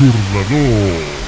L'aixordador. 0.00 1.19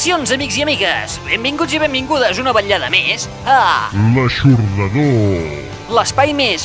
Salutacions, 0.00 0.30
amics 0.32 0.56
i 0.56 0.62
amigues! 0.64 1.14
Benvinguts 1.26 1.74
i 1.76 1.78
benvingudes 1.82 2.38
una 2.40 2.54
vetllada 2.56 2.86
més 2.88 3.26
a 3.44 3.90
L'aixordador. 4.14 5.50
l'espai 5.92 6.32
més... 6.32 6.64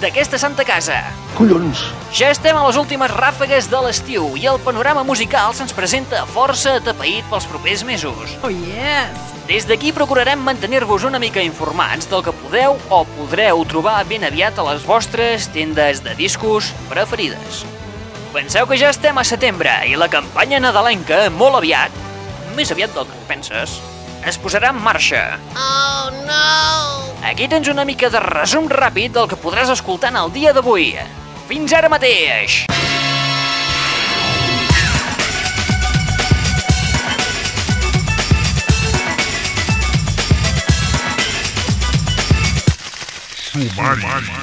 d'aquesta 0.00 0.40
santa 0.40 0.64
casa. 0.64 0.96
Collons! 1.36 1.82
Ja 2.16 2.30
estem 2.32 2.56
a 2.56 2.62
les 2.64 2.78
últimes 2.80 3.12
ràfegues 3.12 3.68
de 3.68 3.82
l'estiu 3.84 4.30
i 4.40 4.48
el 4.48 4.56
panorama 4.64 5.04
musical 5.04 5.52
se'ns 5.52 5.76
presenta 5.76 6.24
força 6.32 6.78
atapeït 6.80 7.28
pels 7.28 7.50
propers 7.52 7.84
mesos. 7.84 8.32
Oh, 8.40 8.48
yes! 8.48 9.36
Des 9.44 9.68
d'aquí 9.68 9.92
procurarem 9.92 10.40
mantenir-vos 10.40 11.04
una 11.04 11.20
mica 11.20 11.44
informats 11.44 12.08
del 12.08 12.24
que 12.24 12.32
podeu 12.46 12.80
o 12.88 13.04
podreu 13.12 13.60
trobar 13.68 14.00
ben 14.08 14.24
aviat 14.24 14.56
a 14.56 14.66
les 14.72 14.88
vostres 14.88 15.52
tendes 15.52 16.00
de 16.00 16.16
discos 16.16 16.72
preferides. 16.88 17.66
Penseu 18.32 18.64
que 18.64 18.78
ja 18.80 18.88
estem 18.88 19.18
a 19.20 19.22
setembre 19.28 19.68
i 19.84 19.96
la 20.00 20.06
campanya 20.08 20.56
nadalenca 20.64 21.26
molt 21.36 21.58
aviat, 21.58 21.92
més 22.56 22.70
aviat 22.72 22.94
del 22.96 23.04
que 23.04 23.18
penses, 23.28 23.74
es 24.24 24.38
posarà 24.40 24.70
en 24.72 24.78
marxa. 24.80 25.20
Oh, 25.52 26.08
no! 26.24 27.12
Aquí 27.28 27.44
tens 27.52 27.68
una 27.68 27.84
mica 27.84 28.08
de 28.08 28.22
resum 28.24 28.70
ràpid 28.72 29.12
del 29.18 29.28
que 29.28 29.36
podràs 29.36 29.74
escoltar 29.76 30.14
en 30.14 30.22
el 30.22 30.32
dia 30.32 30.56
d'avui. 30.56 30.94
Fins 31.50 31.76
ara 31.76 31.92
mateix! 31.92 32.62
Sumari. 43.52 44.00
So 44.08 44.41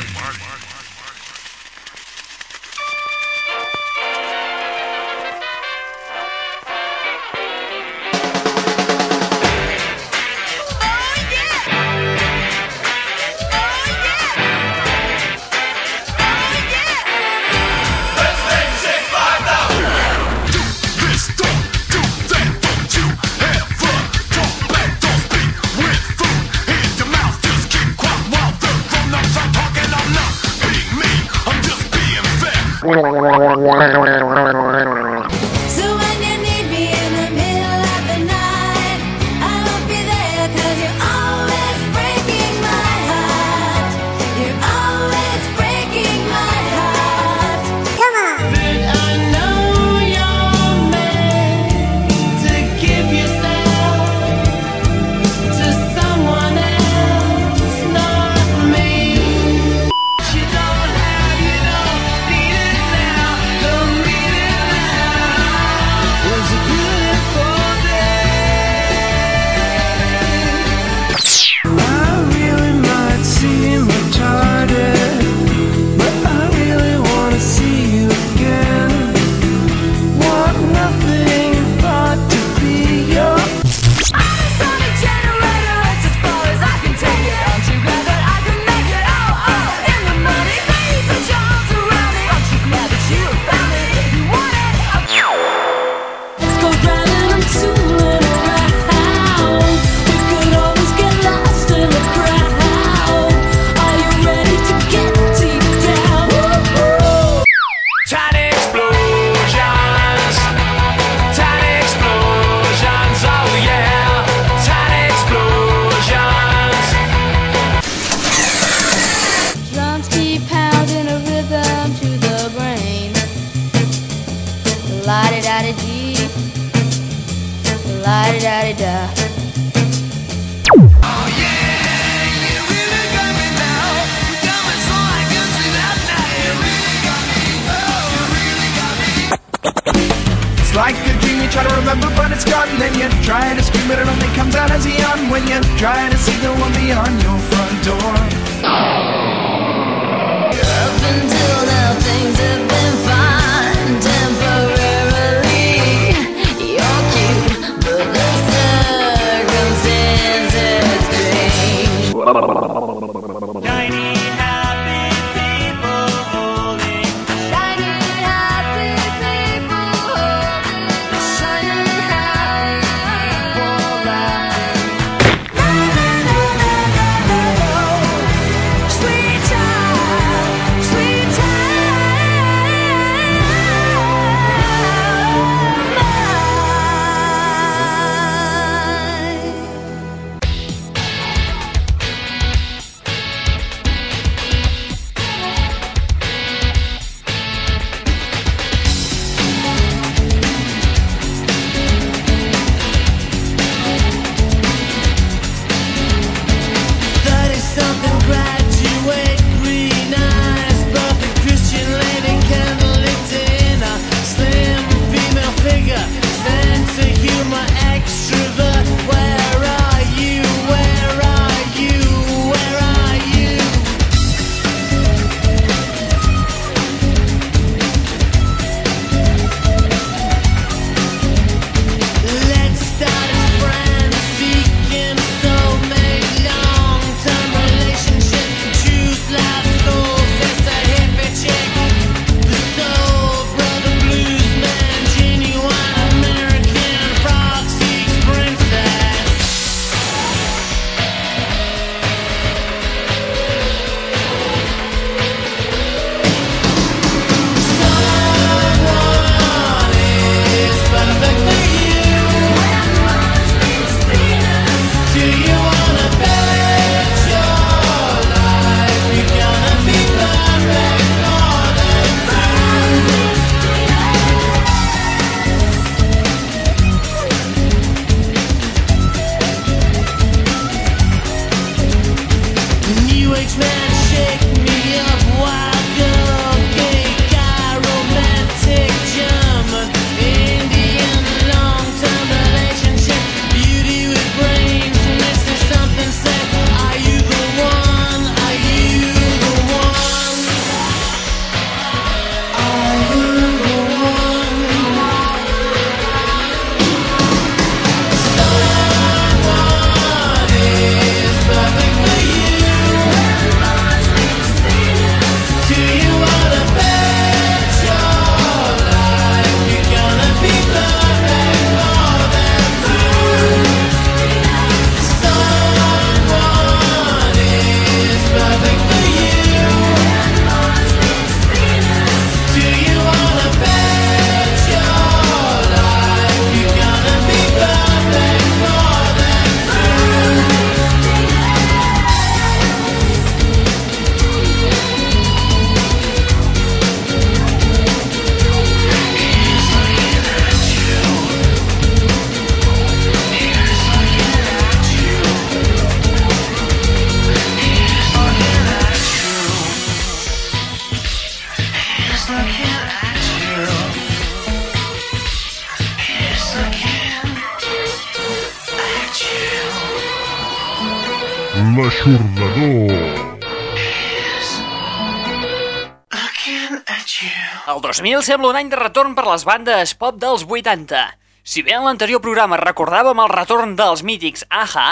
2000 377.99 378.21
sembla 378.23 378.53
un 378.53 378.55
any 378.55 378.69
de 378.71 378.77
retorn 378.79 379.11
per 379.11 379.25
les 379.27 379.43
bandes 379.43 379.91
pop 379.99 380.15
dels 380.15 380.45
80. 380.47 380.99
Si 381.43 381.59
bé 381.67 381.73
en 381.75 381.83
l'anterior 381.83 382.21
programa 382.23 382.55
recordàvem 382.61 383.19
el 383.19 383.31
retorn 383.33 383.73
dels 383.75 384.05
mítics 384.07 384.45
AHA, 384.47 384.85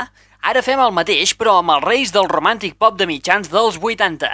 ara 0.52 0.64
fem 0.66 0.82
el 0.84 0.92
mateix 0.92 1.32
però 1.40 1.54
amb 1.62 1.72
els 1.78 1.86
reis 1.86 2.12
del 2.12 2.28
romàntic 2.28 2.76
pop 2.76 2.98
de 3.00 3.08
mitjans 3.08 3.48
dels 3.54 3.78
80. 3.80 4.28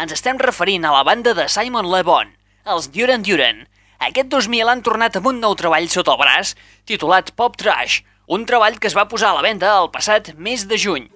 Ens 0.00 0.16
estem 0.16 0.40
referint 0.40 0.88
a 0.88 0.94
la 0.94 1.02
banda 1.04 1.34
de 1.36 1.44
Simon 1.52 1.90
Le 1.92 2.00
Bon, 2.06 2.32
els 2.64 2.88
Duran 2.96 3.26
Duran. 3.28 3.66
Aquest 4.08 4.32
2000 4.32 4.72
han 4.72 4.84
tornat 4.88 5.20
amb 5.20 5.28
un 5.28 5.44
nou 5.44 5.52
treball 5.60 5.90
sota 5.92 6.16
el 6.16 6.22
braç, 6.24 6.54
titulat 6.88 7.34
Pop 7.36 7.60
Trash, 7.60 8.00
un 8.24 8.48
treball 8.48 8.80
que 8.80 8.88
es 8.88 8.96
va 8.96 9.04
posar 9.10 9.34
a 9.34 9.40
la 9.42 9.44
venda 9.44 9.76
el 9.82 9.92
passat 9.92 10.32
mes 10.38 10.64
de 10.64 10.80
juny. 10.80 11.12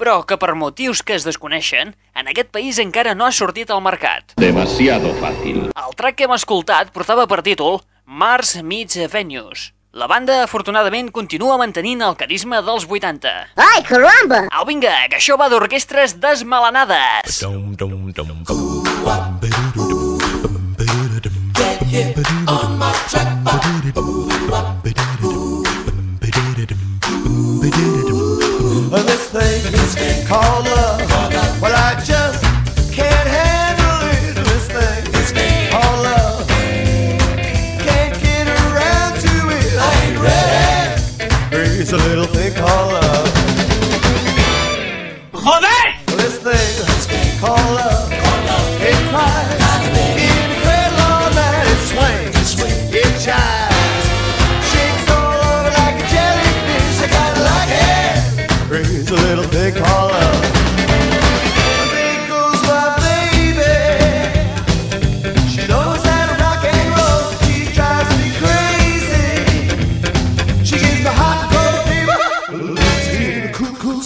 Però 0.00 0.22
que 0.24 0.38
per 0.40 0.54
motius 0.56 1.02
que 1.04 1.12
es 1.12 1.26
desconeixen, 1.28 1.90
en 2.16 2.28
aquest 2.32 2.48
país 2.54 2.78
encara 2.80 3.12
no 3.12 3.26
ha 3.26 3.34
sortit 3.36 3.68
al 3.68 3.82
mercat. 3.84 4.32
Demasiado 4.40 5.12
fácil. 5.20 5.66
El 5.76 5.92
track 5.98 6.16
que 6.16 6.24
hem 6.24 6.32
escoltat 6.32 6.88
portava 6.94 7.26
per 7.28 7.42
títol 7.44 7.82
Mars 8.06 8.54
Meets 8.64 8.96
Venus. 9.12 9.74
La 9.92 10.06
banda, 10.08 10.44
afortunadament, 10.46 11.10
continua 11.12 11.58
mantenint 11.60 12.00
el 12.06 12.16
carisma 12.16 12.62
dels 12.64 12.86
80. 12.88 13.34
Ai, 13.60 13.82
caramba! 13.84 14.46
Au, 14.54 14.64
vinga, 14.64 14.94
que 15.10 15.18
això 15.18 15.36
va 15.36 15.50
d'orquestres 15.52 16.16
desmelenades. 16.22 17.42
This 27.60 27.99
thing 29.30 30.26
called 30.26 30.66
love. 30.66 31.00
Well, 31.60 31.72
I 31.74 32.00
just 32.02 32.49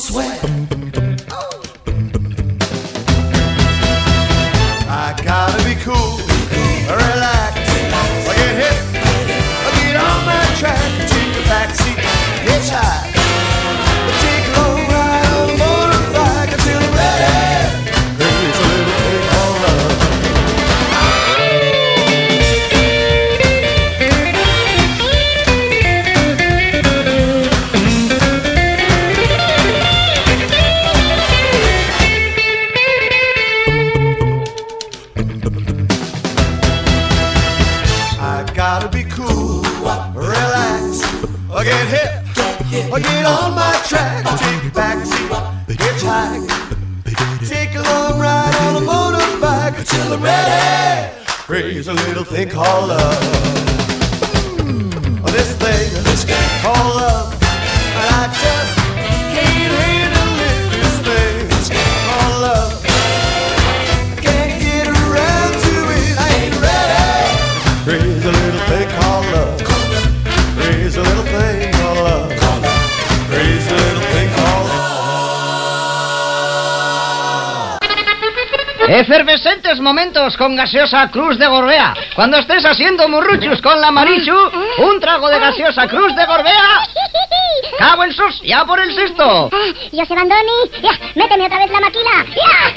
sweat. 0.05 0.94
little 52.15 52.37
pink 52.37 52.53
holler. 52.53 53.14
Con 80.25 80.57
gaseosa 80.57 81.11
Cruz 81.11 81.39
de 81.39 81.47
Gorbea. 81.47 81.93
Cuando 82.15 82.39
estés 82.39 82.65
haciendo 82.65 83.07
murruchus 83.11 83.61
con 83.61 83.79
la 83.79 83.91
Marichu, 83.91 84.35
un 84.79 84.99
trago 84.99 85.29
de 85.29 85.39
gaseosa 85.39 85.87
Cruz 85.87 86.17
de 86.17 86.25
Gorbea. 86.25 86.89
¡Cabo 87.79 88.05
en 88.05 88.13
sus! 88.15 88.41
¡Ya 88.43 88.65
por 88.65 88.81
el 88.81 88.95
sexto! 88.95 89.51
Ah, 89.53 89.57
Ay, 89.63 89.75
¡José 89.93 90.15
Bandoni! 90.15 90.71
¡Ya! 90.83 90.93
¡Méteme 91.15 91.45
otra 91.45 91.59
vez 91.59 91.71
la 91.71 91.81
maquila! 91.81 92.25
¡Ya! 92.35 92.75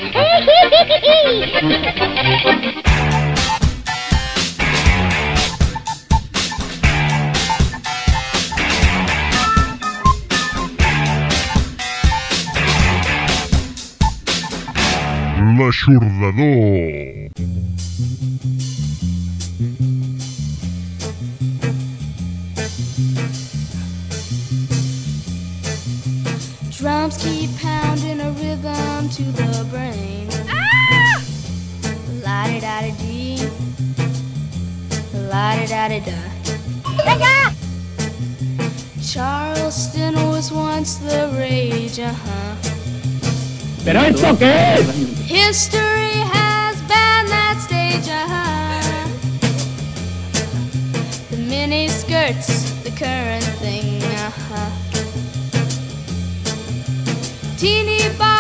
Churdador. 15.71 17.06
history 45.57 46.13
has 46.35 46.75
banned 46.83 47.29
that 47.29 47.57
stage 47.67 48.07
uh-huh. 48.21 49.07
The 51.31 51.37
mini 51.37 51.87
skirts, 51.87 52.49
the 52.83 52.91
current 52.91 53.43
thing 53.63 54.03
uh-huh. 54.03 54.69
Teeny 57.57 58.01
bar 58.19 58.36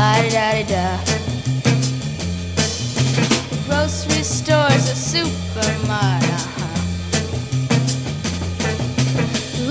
la 0.00 0.12
da 0.34 0.52
da 0.56 0.62
da. 0.72 0.86
Grocery 3.66 4.22
stores, 4.22 4.84
are 4.92 5.00
supermarket. 5.12 6.42
Uh-huh. 6.42 6.76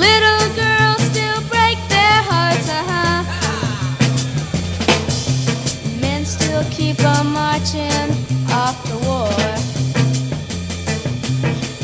Little 0.06 0.46
girls 0.62 1.02
still 1.12 1.42
break 1.54 1.78
their 1.96 2.20
hearts. 2.30 2.68
Uh-huh. 2.80 3.20
Men 6.02 6.22
still 6.26 6.64
keep 6.78 7.00
on 7.14 7.26
marching 7.34 8.10
off 8.62 8.78
the 8.92 8.98
war. 9.08 9.34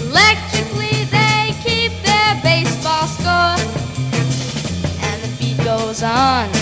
Electrically 0.05 0.97
they 1.17 1.41
keep 1.65 1.91
their 2.09 2.31
baseball 2.49 3.07
score, 3.17 3.59
and 5.07 5.17
the 5.23 5.29
beat 5.39 5.57
goes 5.63 6.03
on. 6.03 6.54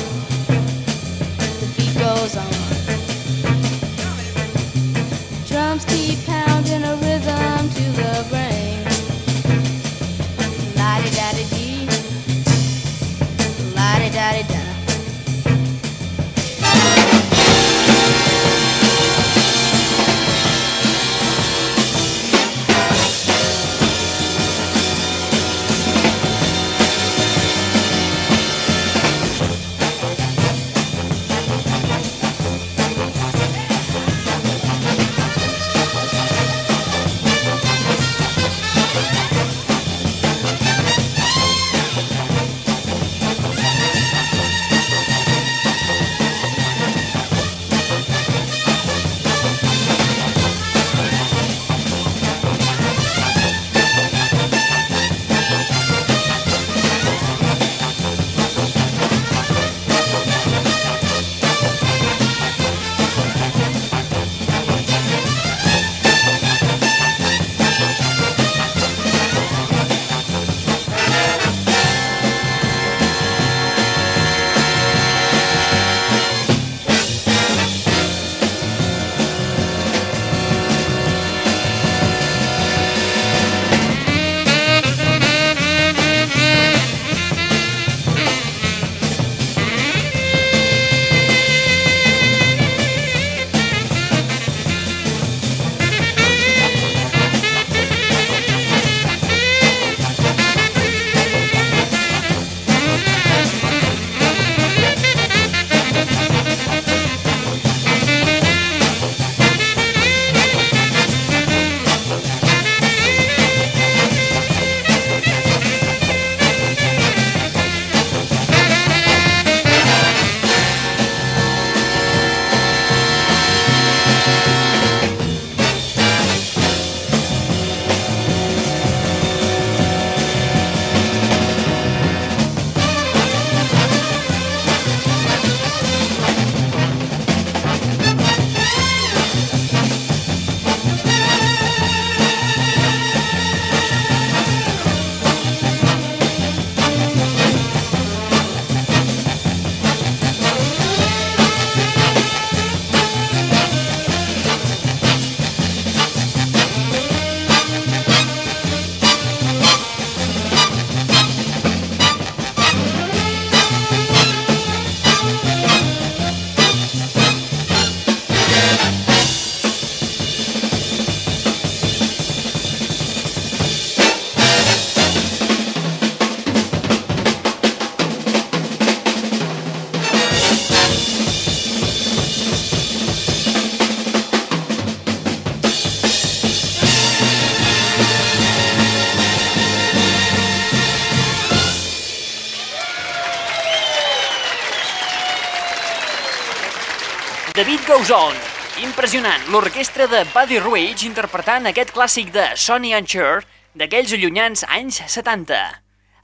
Goes 197.94 198.10
On. 198.10 198.34
Impressionant, 198.82 199.44
l'orquestra 199.54 200.08
de 200.10 200.24
Buddy 200.34 200.58
Rich 200.64 201.04
interpretant 201.06 201.68
aquest 201.70 201.92
clàssic 201.94 202.32
de 202.34 202.42
Sonny 202.58 202.90
and 202.98 203.06
Cher 203.06 203.44
d'aquells 203.78 204.16
allunyants 204.18 204.64
anys 204.66 204.98
70. 205.14 205.60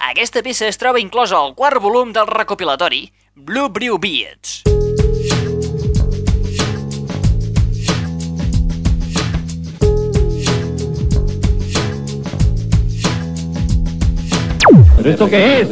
Aquesta 0.08 0.42
peça 0.42 0.66
es 0.66 0.82
troba 0.82 0.98
inclosa 0.98 1.38
al 1.38 1.54
quart 1.60 1.78
volum 1.84 2.10
del 2.16 2.26
recopilatori 2.26 3.04
Blue 3.36 3.70
Brew 3.70 4.00
Beats. 4.02 4.64
¿Pero 14.98 15.10
esto 15.12 15.30
qué 15.30 15.62
es? 15.62 15.70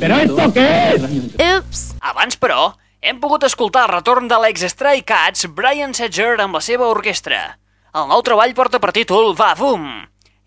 ¿Pero 0.00 0.18
esto 0.18 0.52
qué 0.52 0.68
es? 0.90 1.02
Oops. 1.40 1.94
Abans, 2.12 2.36
però, 2.36 2.74
hem 3.00 3.20
pogut 3.20 3.44
escoltar 3.48 3.86
el 3.86 3.94
retorn 3.94 4.28
de 4.28 4.36
l'ex-Stray 4.42 5.00
Cats 5.08 5.46
Brian 5.56 5.94
Setzer 5.96 6.36
amb 6.42 6.58
la 6.58 6.60
seva 6.64 6.88
orquestra. 6.92 7.56
El 7.96 8.10
nou 8.10 8.20
treball 8.22 8.52
porta 8.54 8.80
per 8.82 8.92
títol 8.92 9.32
Va 9.38 9.54
Boom 9.58 9.86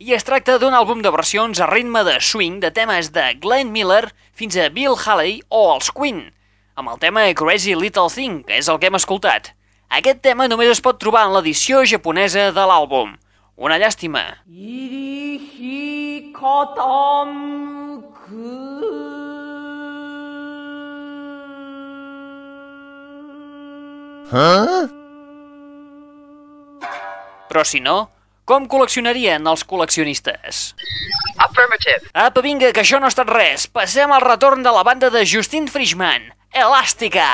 i 0.04 0.14
es 0.14 0.26
tracta 0.28 0.58
d'un 0.60 0.76
àlbum 0.76 1.02
de 1.02 1.12
versions 1.14 1.62
a 1.64 1.68
ritme 1.70 2.04
de 2.04 2.18
swing 2.22 2.60
de 2.62 2.70
temes 2.76 3.10
de 3.16 3.24
Glenn 3.42 3.72
Miller 3.72 4.12
fins 4.36 4.58
a 4.58 4.68
Bill 4.70 4.98
Haley 5.00 5.40
o 5.50 5.62
els 5.74 5.90
Queen, 5.96 6.26
amb 6.76 6.92
el 6.92 7.00
tema 7.00 7.26
Crazy 7.34 7.76
Little 7.80 8.12
Thing, 8.12 8.42
que 8.44 8.58
és 8.60 8.68
el 8.68 8.82
que 8.82 8.92
hem 8.92 9.00
escoltat. 9.00 9.54
Aquest 9.90 10.22
tema 10.26 10.50
només 10.52 10.74
es 10.74 10.82
pot 10.84 11.00
trobar 11.00 11.28
en 11.30 11.38
l'edició 11.38 11.86
japonesa 11.86 12.52
de 12.52 12.68
l'àlbum. 12.68 13.16
Una 13.56 13.80
llàstima. 13.80 14.26
Però 27.50 27.64
si 27.68 27.82
no, 27.84 28.10
com 28.50 28.66
col·leccionarien 28.68 29.46
els 29.48 29.64
col·leccionistes? 29.68 30.64
Affirmative. 31.44 32.10
Apa, 32.14 32.42
vinga, 32.46 32.72
que 32.76 32.84
això 32.84 33.00
no 33.00 33.08
ha 33.08 33.14
estat 33.14 33.30
res. 33.30 33.68
Passem 33.68 34.12
al 34.12 34.26
retorn 34.26 34.66
de 34.66 34.74
la 34.74 34.84
banda 34.84 35.12
de 35.14 35.26
Justin 35.26 35.70
Frischman, 35.72 36.32
Elàstica. 36.54 37.30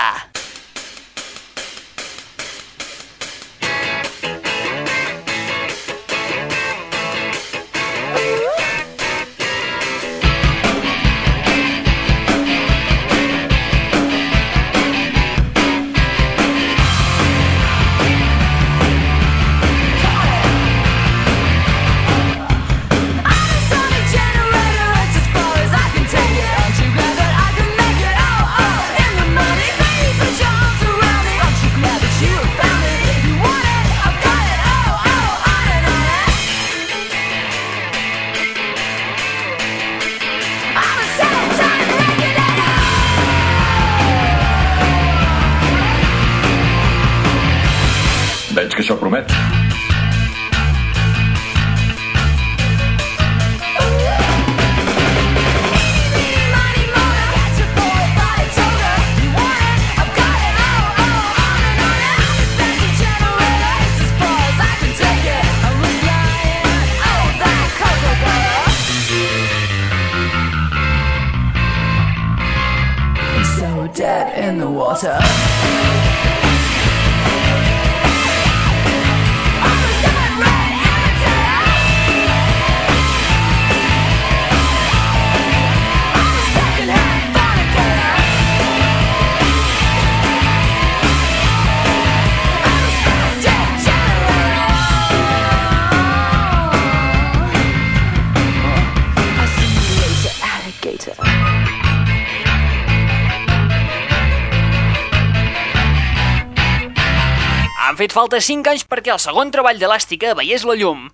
Fet 107.99 108.13
falta 108.15 108.37
5 108.39 108.69
anys 108.71 108.85
perquè 108.87 109.11
el 109.11 109.19
segon 109.19 109.49
treball 109.51 109.75
d'Elàstica 109.75 110.31
veiés 110.39 110.63
la 110.63 110.77
llum. 110.79 111.09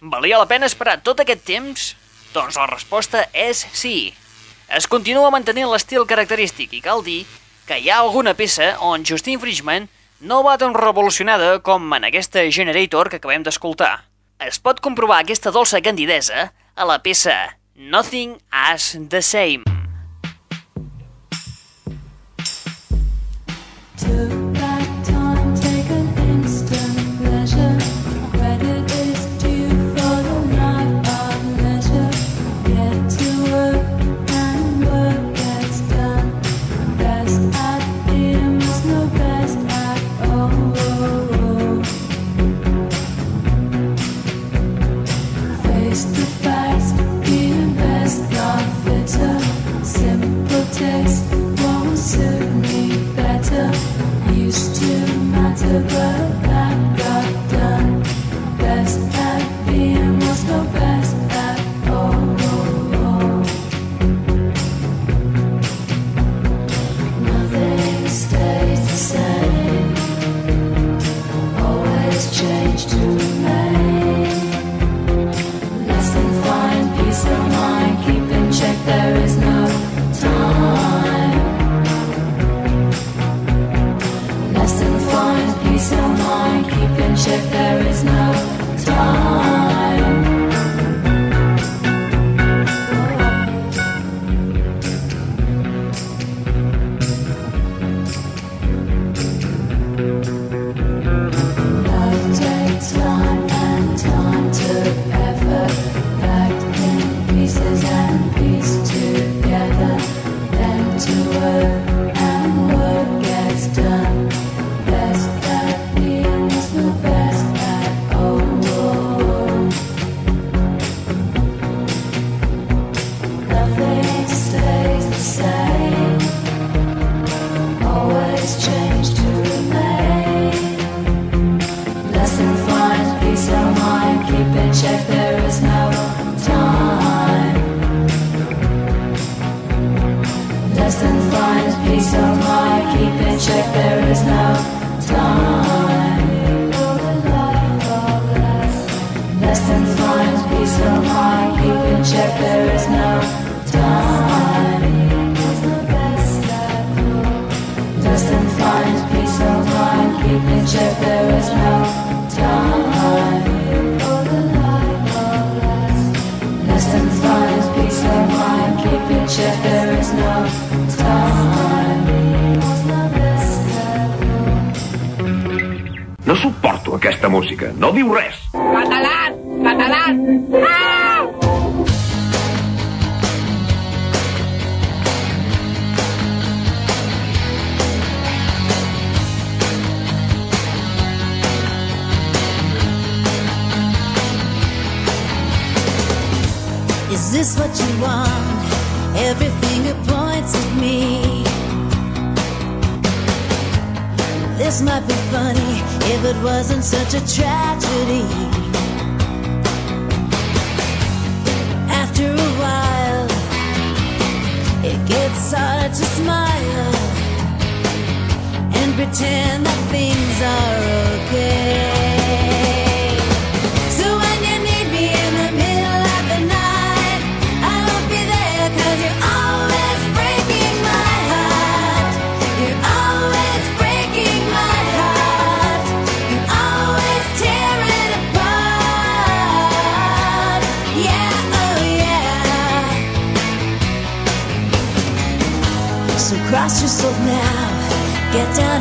Valia 0.00 0.38
la 0.40 0.46
pena 0.48 0.70
esperar 0.70 0.94
tot 1.04 1.18
aquest 1.20 1.42
temps? 1.44 1.82
Doncs 2.32 2.56
la 2.56 2.64
resposta 2.70 3.26
és 3.36 3.60
sí. 3.76 4.14
Es 4.72 4.86
continua 4.88 5.28
mantenint 5.34 5.68
l'estil 5.68 6.06
característic 6.08 6.72
i 6.78 6.80
cal 6.80 7.04
dir 7.04 7.26
que 7.68 7.76
hi 7.76 7.90
ha 7.90 7.98
alguna 8.00 8.32
peça 8.38 8.70
on 8.80 9.04
Justin 9.04 9.36
Frischman 9.42 9.90
no 10.32 10.40
va 10.46 10.56
tan 10.56 10.72
revolucionada 10.72 11.58
com 11.60 11.92
en 11.98 12.08
aquesta 12.08 12.46
Generator 12.48 13.10
que 13.12 13.20
acabem 13.20 13.44
d'escoltar. 13.44 14.06
Es 14.40 14.56
pot 14.64 14.80
comprovar 14.80 15.20
aquesta 15.20 15.52
dolça 15.52 15.82
candidesa 15.84 16.54
a 16.72 16.88
la 16.88 17.02
peça 17.04 17.36
Nothing 17.76 18.38
as 18.48 18.94
the 18.96 19.20
Same. 19.20 19.69
the 55.70 55.88
ground. 55.88 56.19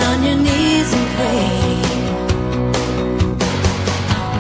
on 0.09 0.23
your 0.23 0.39
knees 0.45 0.89
and 0.97 1.07
pray. 1.15 1.49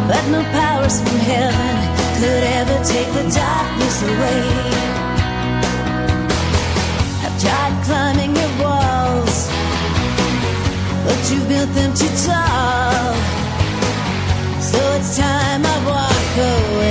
But 0.09 0.23
no 0.33 0.41
powers 0.57 0.97
from 1.01 1.19
heaven 1.31 1.77
could 2.19 2.43
ever 2.59 2.77
take 2.93 3.09
the 3.17 3.25
darkness 3.41 3.97
away. 4.11 4.43
I've 7.25 7.37
tried 7.43 7.75
climbing 7.87 8.33
your 8.41 8.53
walls, 8.63 9.37
but 11.05 11.19
you 11.31 11.39
built 11.51 11.71
them 11.77 11.91
too 11.99 12.13
tall. 12.25 13.13
So 14.69 14.79
it's 14.97 15.11
time 15.17 15.61
I 15.73 15.77
walk 15.91 16.31
away. 16.53 16.88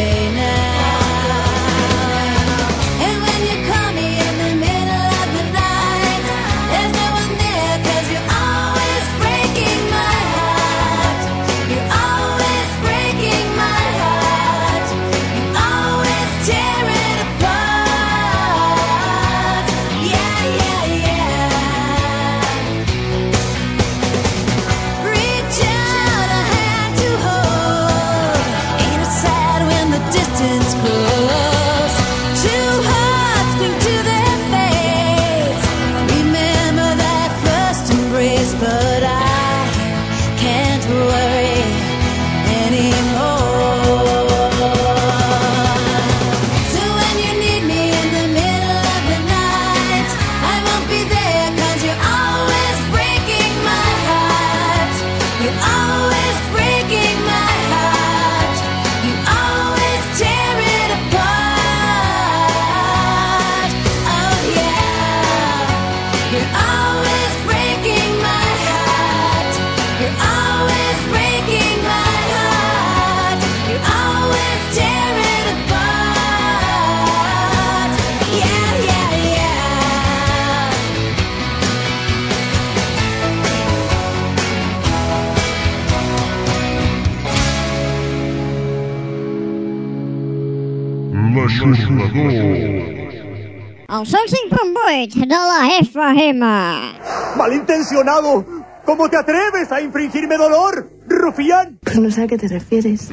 something 94.05 94.49
from 94.49 94.75
Boyd, 94.75 95.15
de 95.15 95.27
la 95.27 95.67
jefa 95.67 96.15
Gema. 96.15 96.95
¡Malintencionado! 97.37 98.45
¿Cómo 98.85 99.09
te 99.09 99.17
atreves 99.17 99.71
a 99.71 99.81
infringirme 99.81 100.37
dolor, 100.37 100.91
rufián? 101.07 101.79
Pero 101.83 102.01
no 102.01 102.11
sé 102.11 102.23
a 102.23 102.27
qué 102.27 102.39
te 102.39 102.49
refieres. 102.49 103.11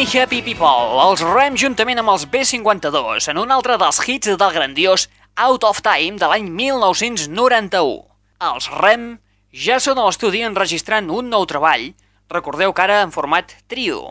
Happy 0.04 0.18
Happy 0.20 0.42
People, 0.44 0.98
els 1.00 1.22
rem 1.24 1.54
juntament 1.56 1.96
amb 2.02 2.10
els 2.12 2.26
B-52 2.28 3.24
en 3.32 3.38
un 3.40 3.52
altre 3.54 3.78
dels 3.80 3.96
hits 4.04 4.28
del 4.36 4.52
grandiós 4.52 5.06
Out 5.40 5.62
of 5.64 5.78
Time 5.80 6.18
de 6.20 6.28
l'any 6.28 6.50
1991. 6.52 7.94
Els 8.44 8.66
rem 8.82 9.06
ja 9.48 9.78
són 9.80 9.96
a 9.96 10.02
l'estudi 10.04 10.42
enregistrant 10.44 11.08
un 11.08 11.30
nou 11.32 11.46
treball, 11.48 11.86
recordeu 12.28 12.74
que 12.76 12.84
ara 12.84 12.98
en 13.00 13.14
format 13.14 13.54
trio. 13.64 14.10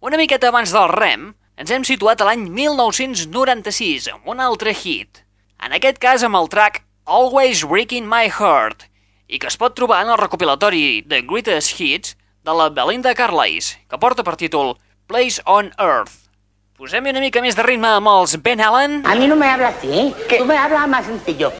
Una 0.00 0.16
miqueta 0.16 0.48
abans 0.48 0.72
del 0.72 0.88
rem, 0.94 1.26
ens 1.60 1.74
hem 1.76 1.84
situat 1.84 2.22
a 2.22 2.30
l'any 2.30 2.46
1996 2.48 4.08
amb 4.14 4.30
un 4.32 4.40
altre 4.40 4.72
hit, 4.72 5.26
en 5.60 5.76
aquest 5.76 6.00
cas 6.00 6.24
amb 6.24 6.40
el 6.40 6.48
track 6.48 6.86
Always 7.04 7.66
Breaking 7.68 8.08
My 8.08 8.32
Heart, 8.32 8.88
i 9.28 9.36
que 9.36 9.52
es 9.52 9.60
pot 9.60 9.76
trobar 9.76 10.06
en 10.06 10.14
el 10.14 10.22
recopilatori 10.22 11.02
The 11.04 11.20
Greatest 11.28 11.76
Hits 11.76 12.16
de 12.48 12.56
la 12.56 12.70
Belinda 12.72 13.12
Carlisle, 13.12 13.76
que 13.92 14.00
porta 14.00 14.24
per 14.24 14.38
títol 14.40 14.72
Place 15.12 15.42
on 15.44 15.66
Earth. 15.76 16.14
Posem-hi 16.80 17.12
una 17.12 17.20
mica 17.20 17.42
més 17.44 17.52
de 17.52 17.64
ritme 17.66 17.90
amb 17.98 18.08
els 18.08 18.32
Ben 18.40 18.62
Allen. 18.64 18.94
A 19.04 19.12
mi 19.18 19.26
no 19.28 19.36
me 19.36 19.44
habla 19.44 19.68
así, 19.68 19.90
eh? 19.92 20.06
¿Qué? 20.26 20.38
Tú 20.38 20.46
me 20.48 20.56
hablas 20.56 20.88
más 20.88 21.04
sencillo. 21.04 21.52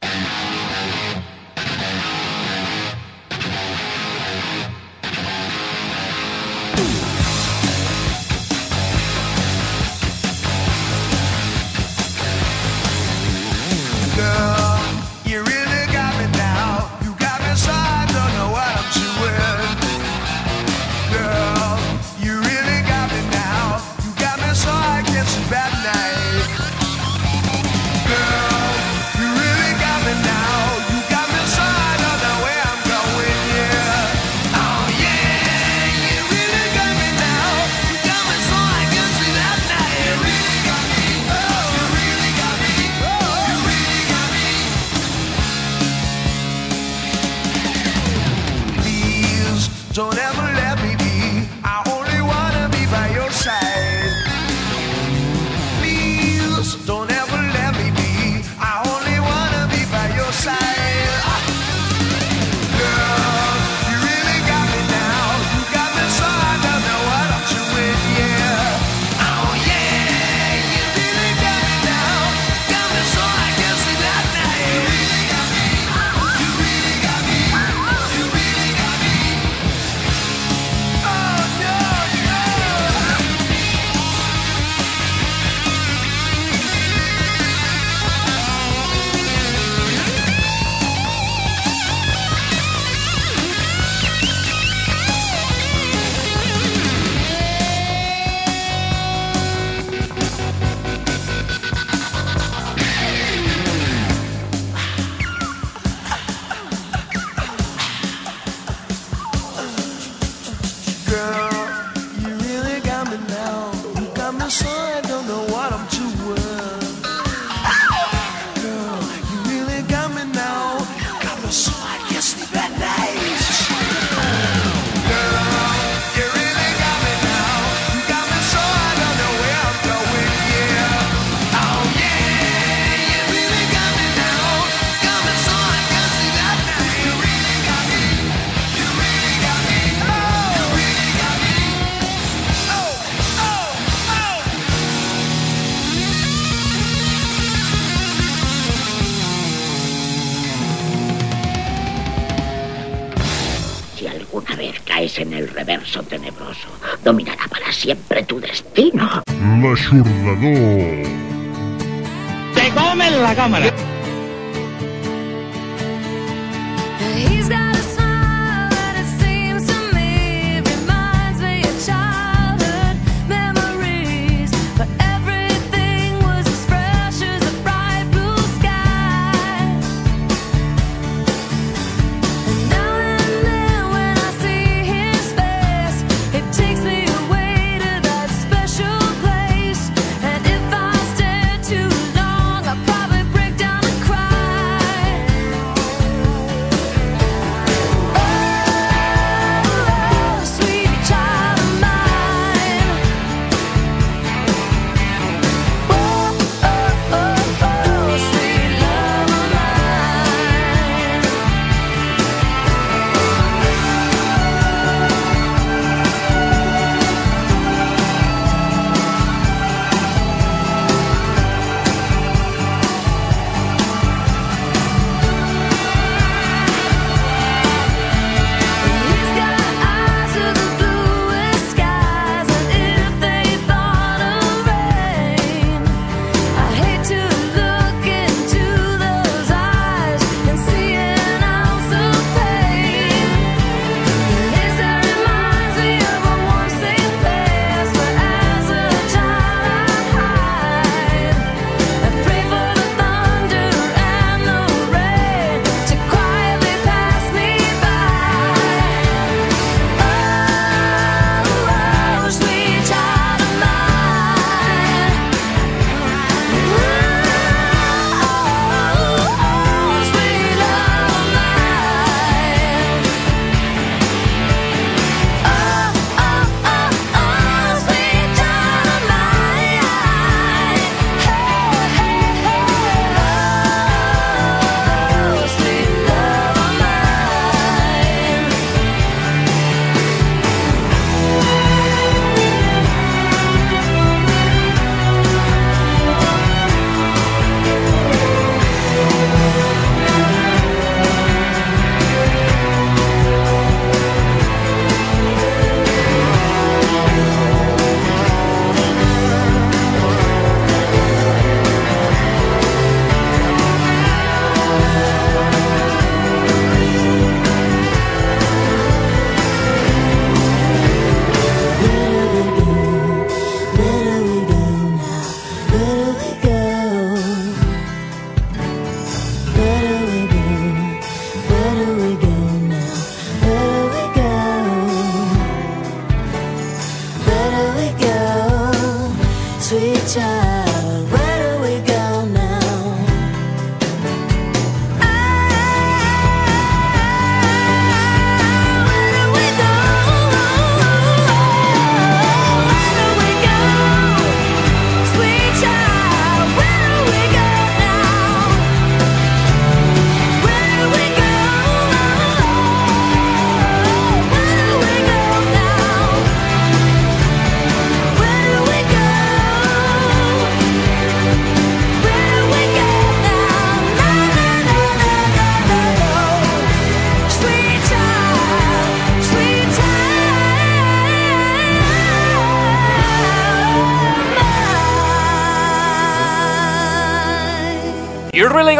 eixordador 159.97 160.82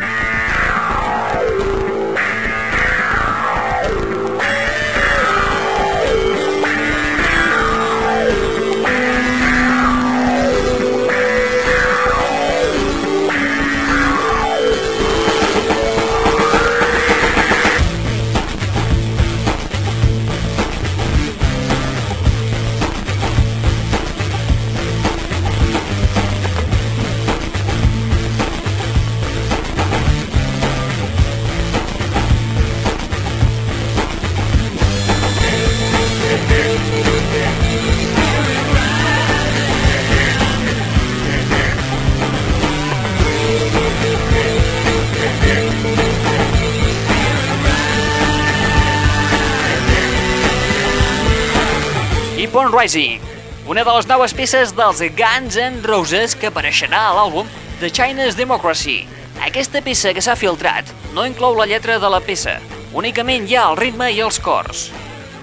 Rising, 52.79 53.19
una 53.67 53.83
de 53.83 53.91
les 53.91 54.07
noves 54.07 54.31
peces 54.39 54.71
dels 54.77 55.01
Guns 55.19 55.57
N' 55.59 55.81
Roses 55.83 56.37
que 56.39 56.47
apareixerà 56.47 57.01
a 57.09 57.15
l'àlbum 57.17 57.49
The 57.81 57.91
China's 57.91 58.37
Democracy. 58.39 59.01
Aquesta 59.43 59.83
peça 59.83 60.13
que 60.15 60.23
s'ha 60.23 60.37
filtrat 60.39 60.93
no 61.17 61.25
inclou 61.27 61.59
la 61.59 61.67
lletra 61.67 61.97
de 61.99 62.11
la 62.13 62.21
peça, 62.23 62.61
únicament 62.95 63.49
hi 63.51 63.59
ha 63.59 63.65
el 63.73 63.81
ritme 63.81 64.13
i 64.15 64.23
els 64.23 64.39
cors. 64.39 64.93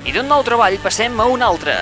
I 0.07 0.15
d'un 0.15 0.31
nou 0.31 0.47
treball 0.47 0.79
passem 0.79 1.19
a 1.19 1.27
un 1.27 1.43
altre. 1.43 1.75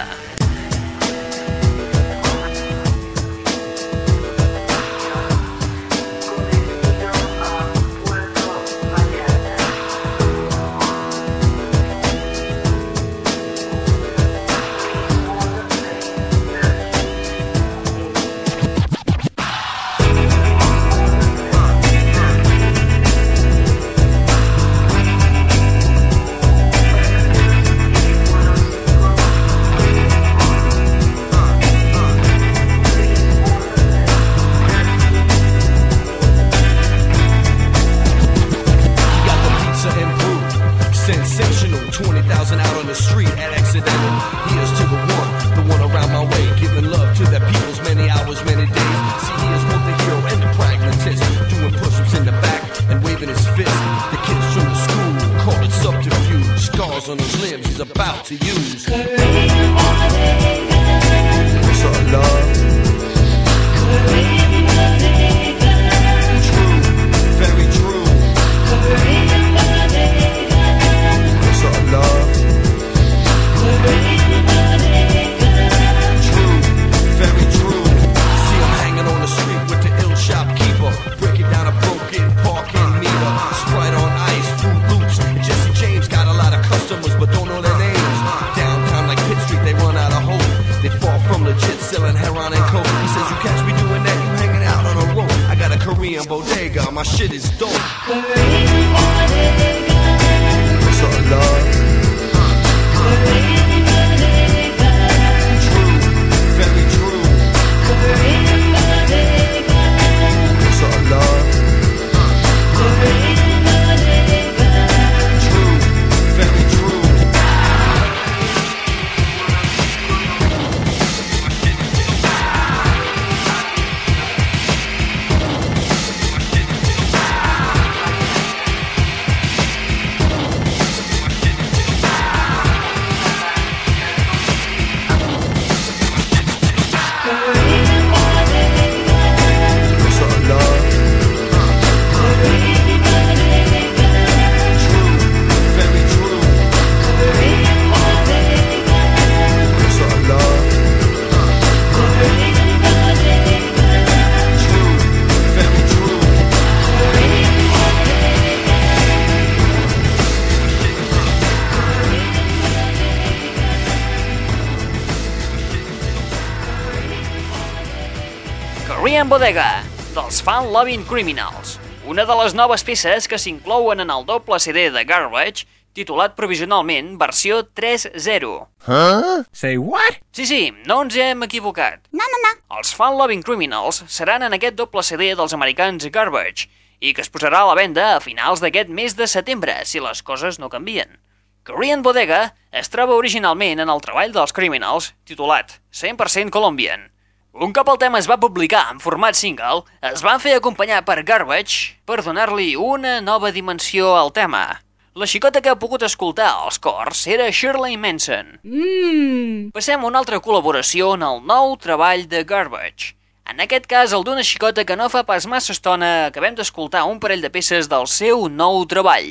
Bodega, 169.43 169.83
dels 170.15 170.37
Fan 170.39 170.69
Loving 170.71 171.01
Criminals, 171.03 171.73
una 172.07 172.23
de 172.23 172.35
les 172.39 172.53
noves 172.55 172.85
peces 172.87 173.25
que 173.27 173.35
s'inclouen 173.35 173.99
en 173.99 174.13
el 174.13 174.23
doble 174.23 174.55
CD 174.55 174.85
de 174.87 175.03
Garbage, 175.03 175.65
titulat 175.91 176.37
provisionalment 176.37 177.17
versió 177.19 177.57
3.0. 177.75 178.53
Huh? 178.87 179.43
Say 179.51 179.75
what? 179.75 180.21
Sí, 180.31 180.47
sí, 180.47 180.61
no 180.87 181.01
ens 181.03 181.19
hem 181.19 181.43
equivocat. 181.43 182.07
No, 182.15 182.23
no, 182.23 182.39
no. 182.45 182.53
Els 182.77 182.95
Fan 182.95 183.19
Loving 183.19 183.43
Criminals 183.43 184.05
seran 184.07 184.47
en 184.47 184.55
aquest 184.55 184.79
doble 184.79 185.03
CD 185.03 185.33
dels 185.35 185.51
americans 185.51 186.07
Garbage 186.07 186.71
i 187.03 187.11
que 187.11 187.27
es 187.27 187.33
posarà 187.33 187.65
a 187.65 187.73
la 187.73 187.75
venda 187.75 188.13
a 188.13 188.23
finals 188.23 188.63
d'aquest 188.63 188.87
mes 188.87 189.19
de 189.19 189.27
setembre, 189.27 189.81
si 189.83 189.99
les 189.99 190.23
coses 190.23 190.55
no 190.55 190.71
canvien. 190.71 191.19
Korean 191.67 191.99
Bodega 191.99 192.53
es 192.71 192.87
troba 192.95 193.19
originalment 193.19 193.83
en 193.83 193.91
el 193.91 194.07
treball 194.07 194.31
dels 194.31 194.55
Criminals, 194.55 195.11
titulat 195.27 195.81
100% 195.91 196.47
Colombian. 196.47 197.09
Un 197.53 197.69
cop 197.69 197.85
el 197.91 197.99
tema 198.01 198.17
es 198.17 198.25
va 198.25 198.39
publicar 198.41 198.87
en 198.89 198.97
format 198.97 199.37
single, 199.37 199.83
es 200.09 200.23
van 200.25 200.39
fer 200.41 200.55
acompanyar 200.57 201.03
per 201.05 201.19
Garbage 201.21 201.99
per 202.01 202.23
donar-li 202.25 202.71
una 202.73 203.19
nova 203.21 203.51
dimensió 203.53 204.15
al 204.17 204.31
tema. 204.33 204.79
La 205.13 205.27
xicota 205.29 205.61
que 205.61 205.69
ha 205.69 205.77
pogut 205.77 206.01
escoltar 206.01 206.47
els 206.63 206.81
cors 206.81 207.27
era 207.29 207.51
Shirley 207.51 207.93
Manson. 207.93 208.57
Mmm. 208.65 209.69
Passem 209.69 210.01
a 210.01 210.09
una 210.09 210.23
altra 210.23 210.41
col·laboració 210.41 211.11
en 211.13 211.27
el 211.29 211.43
nou 211.45 211.77
treball 211.77 212.25
de 212.25 212.41
Garbage. 212.41 213.13
En 213.45 213.61
aquest 213.61 213.85
cas, 213.85 214.17
el 214.17 214.25
d'una 214.25 214.41
xicota 214.41 214.81
que 214.81 214.97
no 214.97 215.11
fa 215.13 215.21
pas 215.21 215.45
massa 215.45 215.77
estona 215.77 216.11
acabem 216.31 216.57
d'escoltar 216.57 217.05
un 217.05 217.21
parell 217.21 217.45
de 217.45 217.53
peces 217.53 217.85
del 217.85 218.09
seu 218.09 218.47
nou 218.49 218.81
treball. 218.89 219.29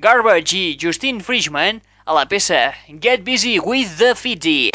Garbage 0.00 0.56
i 0.56 0.76
Justine 0.80 1.20
Frischman 1.20 1.84
a 2.06 2.16
la 2.16 2.24
peça 2.24 2.70
Get 2.88 3.28
Busy 3.28 3.58
with 3.60 3.98
the 4.00 4.14
Fitzy. 4.16 4.70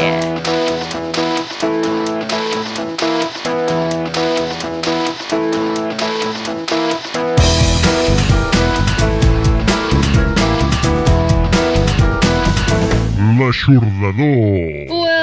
L'aixordador. 13.68 14.88
Well, 14.90 15.18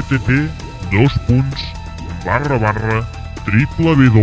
http 0.00 0.48
dos 0.90 1.12
punts 1.26 1.60
barra 2.24 2.58
barra 2.58 3.04
www 3.46 4.20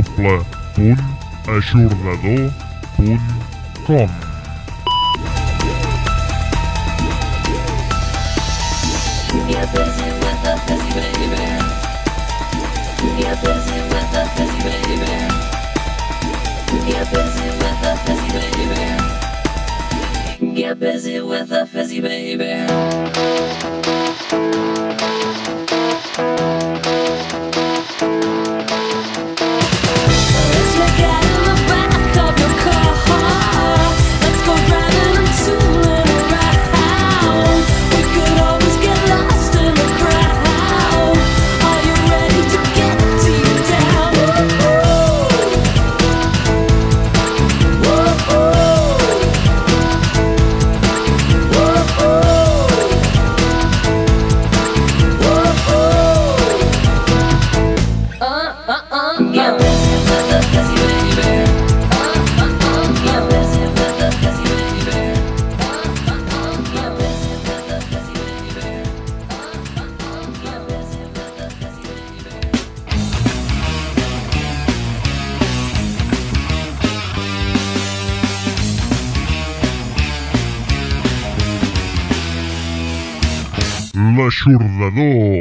l'aixordador. 84.47 85.36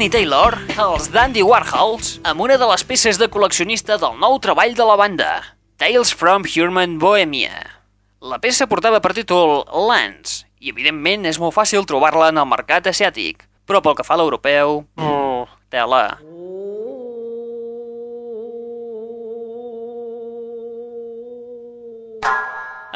Courtney 0.00 0.24
Taylor, 0.24 0.54
els 0.80 1.10
Dandy 1.12 1.42
Warhols, 1.44 2.22
amb 2.24 2.40
una 2.40 2.54
de 2.56 2.64
les 2.70 2.80
peces 2.88 3.18
de 3.20 3.26
col·leccionista 3.28 3.98
del 4.00 4.14
nou 4.16 4.38
treball 4.40 4.72
de 4.72 4.86
la 4.88 4.94
banda, 4.96 5.26
Tales 5.76 6.14
from 6.16 6.46
Human 6.48 6.94
Bohemia. 6.96 7.66
La 8.24 8.38
peça 8.40 8.64
portava 8.64 9.02
per 9.04 9.12
títol 9.12 9.58
Lance, 9.68 10.46
i 10.56 10.72
evidentment 10.72 11.28
és 11.28 11.36
molt 11.36 11.52
fàcil 11.52 11.84
trobar-la 11.84 12.30
en 12.32 12.40
el 12.40 12.48
mercat 12.48 12.88
asiàtic, 12.88 13.44
però 13.68 13.84
pel 13.84 13.98
que 13.98 14.08
fa 14.08 14.16
a 14.16 14.22
l'europeu, 14.22 14.80
oh, 14.96 15.44
tela. 15.68 16.16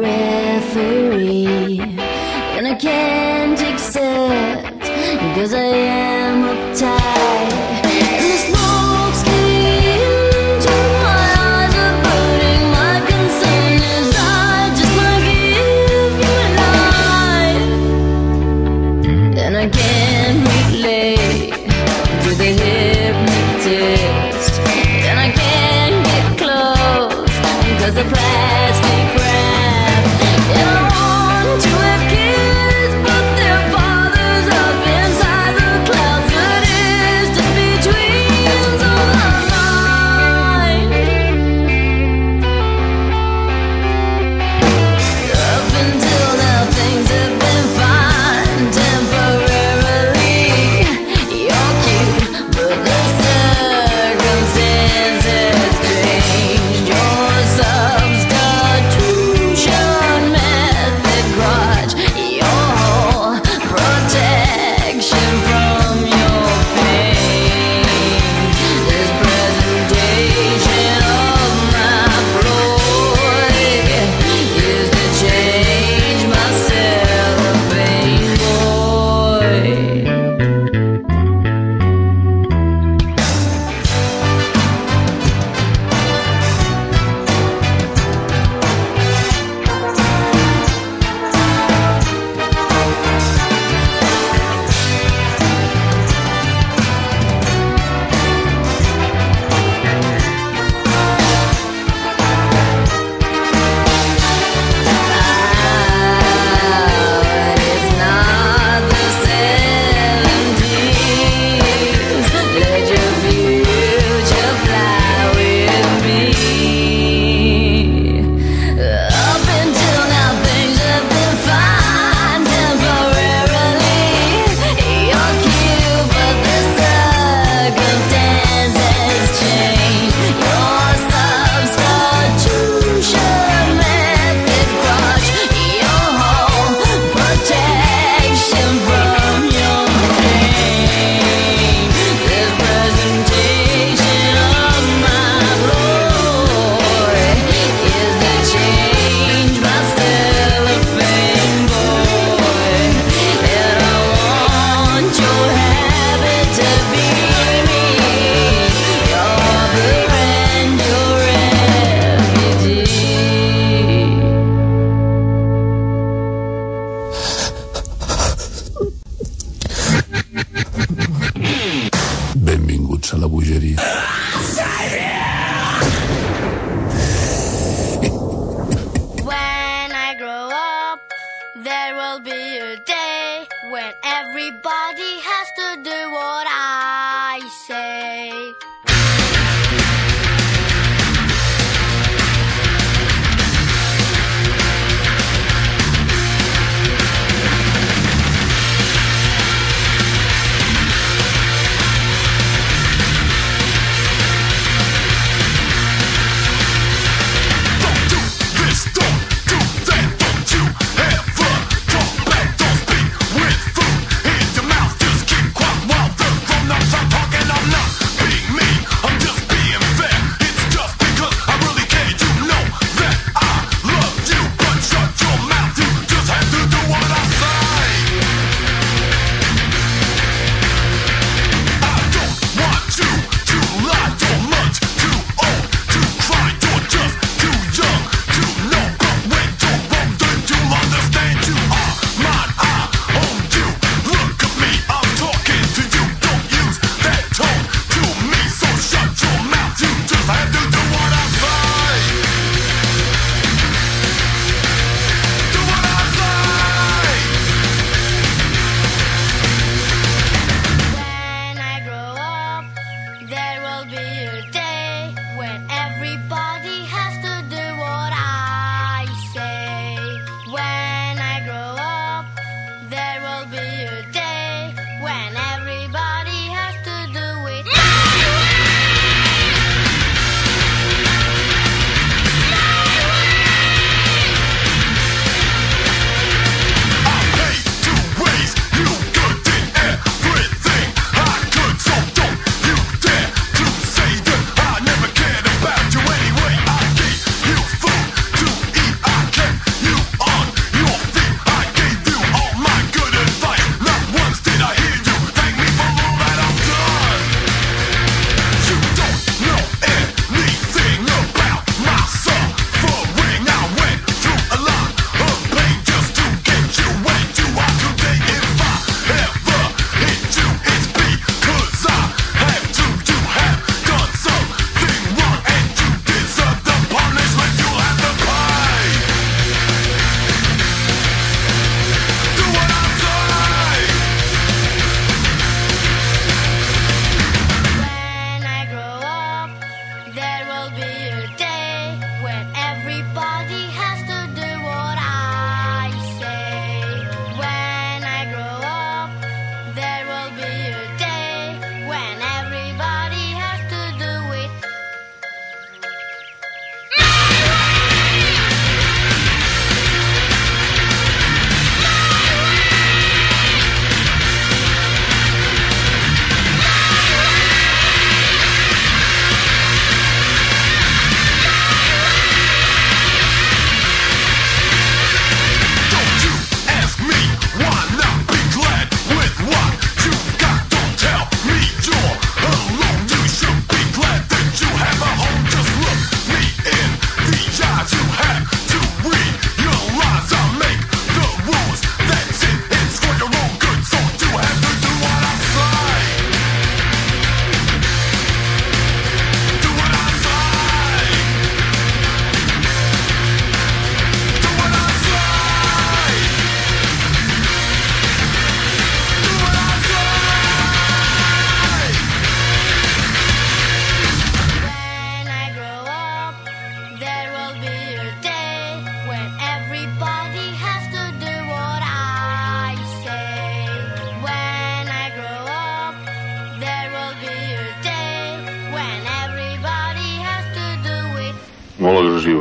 referee, 0.00 1.76
and 2.56 2.68
I 2.68 2.74
can't 2.76 3.60
accept 3.60 4.81
because 5.18 5.52
I 5.52 5.64
am 5.64 6.42
uptight. 6.44 7.81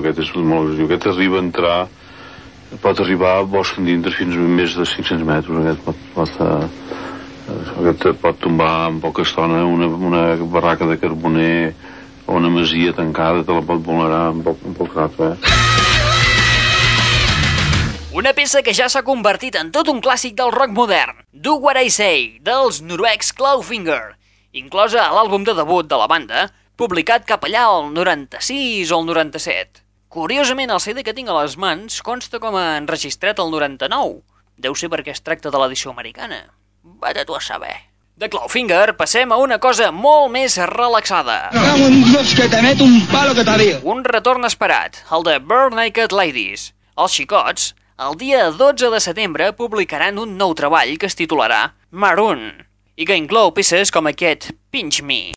Aquest 0.02 0.20
és 0.26 0.34
molt. 0.36 0.76
Aquest 0.86 1.08
arriba 1.14 1.40
a 1.40 1.46
entrar, 1.46 1.78
pot 2.84 3.00
arribar 3.04 3.38
a 3.40 3.48
bosc 3.48 3.80
endintre 3.80 4.14
fins 4.16 4.36
a 4.36 4.50
més 4.60 4.76
de 4.78 4.86
500 4.86 5.26
metres. 5.28 5.62
Aquest 5.62 5.86
pot, 5.88 6.04
pot, 6.18 6.42
eh, 6.42 6.92
aquest 7.82 8.22
pot 8.22 8.40
tombar 8.44 8.74
en 8.90 9.00
poca 9.04 9.26
estona 9.28 9.64
una, 9.66 9.88
una 9.88 10.24
barraca 10.44 10.90
de 10.90 11.00
carboner 11.00 11.74
o 12.28 12.38
una 12.38 12.50
masia 12.50 12.94
tancada, 12.94 13.44
te 13.44 13.54
la 13.54 13.64
pot 13.66 13.82
vulnerar 13.84 14.30
en 14.32 14.44
poc, 14.46 14.62
en 14.66 14.78
poc 14.78 14.96
rato, 14.96 15.32
eh? 15.34 15.62
Una 18.12 18.34
peça 18.36 18.60
que 18.60 18.74
ja 18.76 18.90
s'ha 18.92 19.06
convertit 19.08 19.56
en 19.56 19.70
tot 19.72 19.88
un 19.88 20.02
clàssic 20.04 20.36
del 20.36 20.52
rock 20.52 20.74
modern, 20.76 21.22
Do 21.32 21.56
What 21.64 21.80
I 21.80 21.90
Say, 21.90 22.26
dels 22.44 22.82
noruecs 22.84 23.32
Clawfinger, 23.38 24.18
inclosa 24.52 25.06
a 25.06 25.14
l'àlbum 25.16 25.48
de 25.48 25.56
debut 25.56 25.88
de 25.88 26.00
la 26.00 26.10
banda, 26.12 26.50
publicat 26.76 27.24
cap 27.30 27.48
allà 27.48 27.64
al 27.70 27.88
96 27.96 28.92
o 28.92 29.00
el 29.00 29.08
97. 29.08 29.81
Curiosament, 30.12 30.68
el 30.76 30.82
CD 30.84 31.06
que 31.08 31.14
tinc 31.16 31.30
a 31.32 31.38
les 31.38 31.54
mans 31.56 32.02
consta 32.04 32.36
com 32.44 32.58
a 32.60 32.76
enregistrat 32.76 33.38
el 33.40 33.48
99. 33.54 34.18
Deu 34.60 34.74
ser 34.76 34.90
perquè 34.92 35.14
es 35.14 35.24
tracta 35.24 35.48
de 35.48 35.60
l'edició 35.62 35.94
americana. 35.94 36.42
Vete 37.00 37.24
tu 37.30 37.38
a 37.38 37.40
saber. 37.40 37.78
De 38.20 38.28
Clawfinger 38.28 38.98
passem 39.00 39.32
a 39.32 39.38
una 39.40 39.56
cosa 39.64 39.88
molt 39.96 40.28
més 40.34 40.58
relaxada. 40.68 41.38
Un 41.56 42.98
palo 43.14 43.32
que 43.38 43.46
Un 43.88 44.04
retorn 44.04 44.44
esperat, 44.50 45.00
el 45.16 45.24
de 45.24 45.38
Burn 45.40 45.80
Naked 45.80 46.12
Ladies. 46.12 46.74
Els 47.00 47.16
xicots, 47.16 47.72
el 47.96 48.20
dia 48.20 48.50
12 48.52 48.92
de 48.92 49.00
setembre 49.00 49.54
publicaran 49.56 50.20
un 50.20 50.36
nou 50.36 50.52
treball 50.60 50.98
que 51.00 51.08
es 51.08 51.16
titularà 51.16 51.70
Maroon 51.90 52.50
i 53.00 53.08
que 53.08 53.16
inclou 53.16 53.56
peces 53.56 53.96
com 53.96 54.12
aquest 54.12 54.52
Pinch 54.76 55.00
Me. 55.08 55.32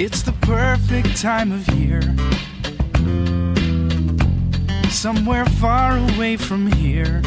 It's 0.00 0.22
the 0.22 0.34
perfect 0.40 1.20
time 1.20 1.52
of 1.52 1.68
year. 1.74 2.02
Somewhere 4.90 5.44
far 5.44 5.96
away 5.96 6.36
from 6.36 6.66
here. 6.72 7.22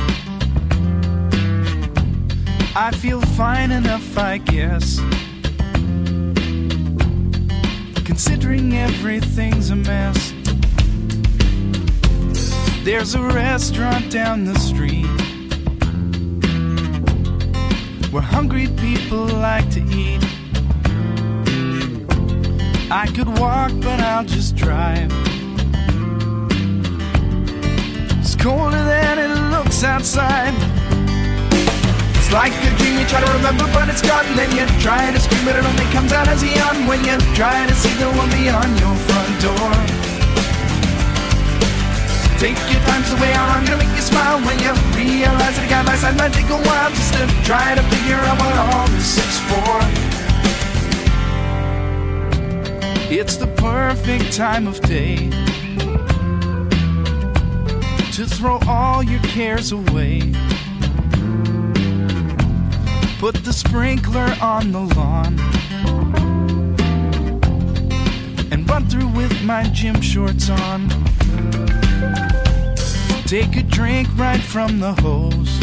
I 2.76 2.92
feel 2.92 3.22
fine 3.22 3.72
enough, 3.72 4.18
I 4.18 4.40
guess. 4.40 5.00
Considering 8.06 8.74
everything's 8.76 9.72
a 9.72 9.76
mess. 9.76 10.34
There's 12.84 13.16
a 13.16 13.22
restaurant 13.22 14.12
down 14.12 14.46
the 14.46 14.58
street 14.60 15.08
where 18.12 18.22
hungry 18.22 18.68
people 18.78 19.26
like 19.26 19.70
to 19.72 19.82
eat. 19.90 20.24
I 22.92 23.08
could 23.08 23.28
walk, 23.40 23.72
but 23.82 24.00
I'll 24.00 24.24
just 24.24 24.56
drive. 24.56 25.12
It's 28.20 28.36
colder 28.36 28.84
than 28.86 29.18
it 29.18 29.34
looks 29.52 29.84
outside. 29.84 30.54
It's 32.26 32.34
like 32.34 32.54
a 32.54 32.74
dream 32.82 32.98
you 32.98 33.06
try 33.06 33.22
to 33.22 33.32
remember, 33.38 33.70
but 33.70 33.88
it's 33.88 34.02
gone. 34.02 34.26
Then 34.36 34.50
you 34.58 34.66
try 34.82 35.12
to 35.14 35.20
scream, 35.20 35.46
but 35.46 35.56
it 35.56 35.64
only 35.64 35.86
comes 35.94 36.12
out 36.12 36.28
as 36.28 36.42
a 36.42 36.48
yawn 36.50 36.88
when 36.88 37.06
you 37.06 37.14
try 37.38 37.68
to 37.68 37.76
see 37.76 37.94
the 38.02 38.10
one 38.18 38.32
beyond 38.34 38.74
your 38.82 38.96
front 39.06 39.30
door. 39.46 39.70
Take 42.42 42.58
your 42.74 42.82
time, 42.90 43.04
so 43.06 43.14
way 43.22 43.32
out, 43.38 43.46
I'm 43.54 43.64
gonna 43.64 43.78
make 43.78 43.94
you 43.94 44.02
smile 44.02 44.42
when 44.42 44.58
you 44.58 44.74
realize 44.98 45.54
that 45.54 45.66
a 45.66 45.70
guy 45.70 45.86
by 45.86 45.94
side 46.02 46.18
might 46.18 46.34
take 46.34 46.50
a 46.50 46.58
while 46.66 46.90
just 46.98 47.14
to 47.14 47.30
try 47.46 47.76
to 47.76 47.84
figure 47.94 48.18
out 48.18 48.42
what 48.42 48.58
all 48.58 48.88
this 48.90 49.22
is 49.22 49.38
for. 49.46 49.78
It's 53.14 53.38
the 53.38 53.54
perfect 53.54 54.34
time 54.34 54.66
of 54.66 54.82
day 54.82 55.30
to 58.18 58.26
throw 58.26 58.58
all 58.68 59.04
your 59.04 59.22
cares 59.22 59.72
away. 59.72 60.24
Put 63.20 63.44
the 63.44 63.54
sprinkler 63.54 64.36
on 64.42 64.72
the 64.72 64.82
lawn 64.82 65.40
and 68.52 68.70
run 68.70 68.88
through 68.88 69.08
with 69.08 69.44
my 69.44 69.64
gym 69.70 70.02
shorts 70.02 70.50
on. 70.50 70.90
Take 73.26 73.56
a 73.56 73.64
drink 73.64 74.08
right 74.16 74.42
from 74.42 74.80
the 74.80 74.94
hose 75.02 75.60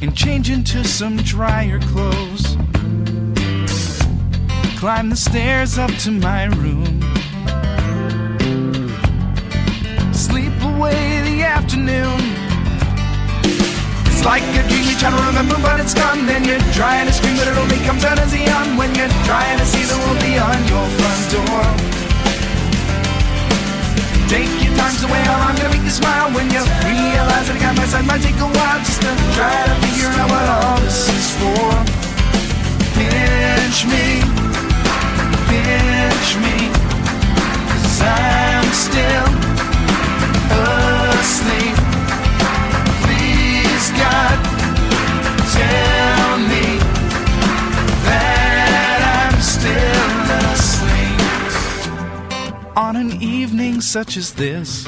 and 0.00 0.16
change 0.16 0.48
into 0.48 0.84
some 0.84 1.16
drier 1.18 1.80
clothes. 1.80 2.56
Climb 4.78 5.10
the 5.10 5.16
stairs 5.16 5.76
up 5.76 5.90
to 5.98 6.10
my 6.10 6.44
room. 6.44 7.00
Sleep 10.12 10.52
away 10.62 11.20
the 11.22 11.42
afternoon. 11.42 12.41
Like 14.24 14.46
a 14.54 14.62
dream 14.70 14.86
you 14.86 14.96
try 14.96 15.10
to 15.10 15.18
remember, 15.26 15.58
but 15.58 15.80
it's 15.80 15.94
gone. 15.94 16.26
Then 16.26 16.44
you're 16.44 16.62
trying 16.72 17.06
to 17.06 17.12
scream, 17.12 17.36
but 17.36 17.48
it 17.48 17.58
only 17.58 17.78
comes 17.82 18.04
out 18.04 18.18
as 18.18 18.32
a 18.32 18.38
yawn 18.38 18.76
when 18.78 18.94
you're 18.94 19.10
trying 19.26 19.58
to 19.58 19.66
see 19.66 19.82
the 19.82 19.98
world 19.98 20.20
beyond 20.22 20.62
your 20.70 20.86
front 20.96 21.22
door. 21.34 21.62
Take 24.30 24.48
your 24.62 24.72
time, 24.78 24.94
out, 25.28 25.40
I'm 25.44 25.56
gonna 25.58 25.74
make 25.74 25.82
you 25.82 25.90
smile 25.90 26.30
when 26.32 26.48
you 26.54 26.62
realize 26.62 27.50
that 27.50 27.56
a 27.56 27.60
guy 27.60 27.74
by 27.76 27.84
side 27.84 28.06
might 28.06 28.22
take 28.22 28.38
a 28.38 28.48
while 28.48 28.78
just 28.80 29.02
to 29.02 29.10
try 29.36 29.52
to 29.68 29.74
figure 29.84 30.08
out 30.08 30.30
what 30.30 30.46
all 30.48 30.78
this 30.80 31.04
is 31.10 31.28
for. 31.36 31.68
Pinch 32.96 33.84
me, 33.92 34.22
pinch 35.50 36.30
me, 36.40 36.70
I'm 38.00 38.70
still 38.72 39.28
asleep. 41.20 41.71
On 52.74 52.96
an 52.96 53.22
evening 53.22 53.80
such 53.82 54.16
as 54.16 54.32
this, 54.32 54.86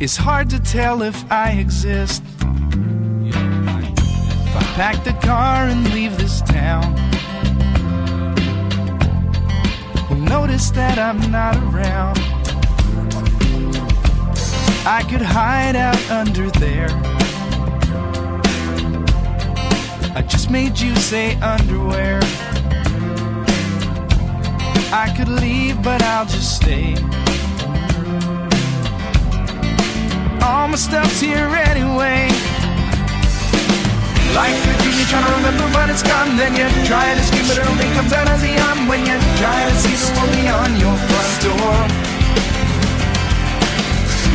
it's 0.00 0.16
hard 0.16 0.48
to 0.50 0.60
tell 0.60 1.02
if 1.02 1.30
I 1.32 1.50
exist. 1.52 2.22
If 3.26 3.36
I 4.56 4.62
pack 4.76 5.02
the 5.04 5.14
car 5.26 5.66
and 5.66 5.92
leave 5.92 6.16
this 6.16 6.40
town, 6.42 6.94
will 10.08 10.16
notice 10.16 10.70
that 10.70 10.98
I'm 10.98 11.30
not 11.30 11.56
around. 11.56 12.27
I 14.90 15.02
could 15.02 15.20
hide 15.20 15.76
out 15.76 16.00
under 16.10 16.48
there. 16.48 16.88
I 20.16 20.22
just 20.26 20.50
made 20.50 20.80
you 20.80 20.96
say 20.96 21.36
underwear. 21.42 22.20
I 24.90 25.12
could 25.14 25.28
leave, 25.28 25.82
but 25.82 26.02
I'll 26.02 26.24
just 26.24 26.56
stay. 26.56 26.94
All 30.40 30.68
my 30.68 30.76
stuff's 30.76 31.20
here 31.20 31.52
anyway. 31.68 32.32
Like 34.32 34.56
a 34.56 34.72
dream 34.80 34.96
you're 34.96 35.10
trying 35.12 35.26
to 35.28 35.32
remember, 35.36 35.68
but 35.76 35.90
it's 35.90 36.02
gone. 36.02 36.34
Then 36.40 36.56
you 36.56 36.64
try 36.88 37.12
to 37.12 37.22
scream, 37.28 37.44
but 37.44 37.58
it 37.58 37.66
only 37.68 37.92
comes 37.92 38.14
out 38.14 38.26
as 38.26 38.42
a 38.42 38.52
yawn 38.56 38.88
when 38.88 39.00
you 39.04 39.20
try 39.36 39.68
to 39.68 39.74
see 39.84 39.92
the 40.00 40.08
world 40.16 40.32
beyond 40.32 40.80
your 40.80 40.96
front 40.96 41.42
door. 41.44 42.07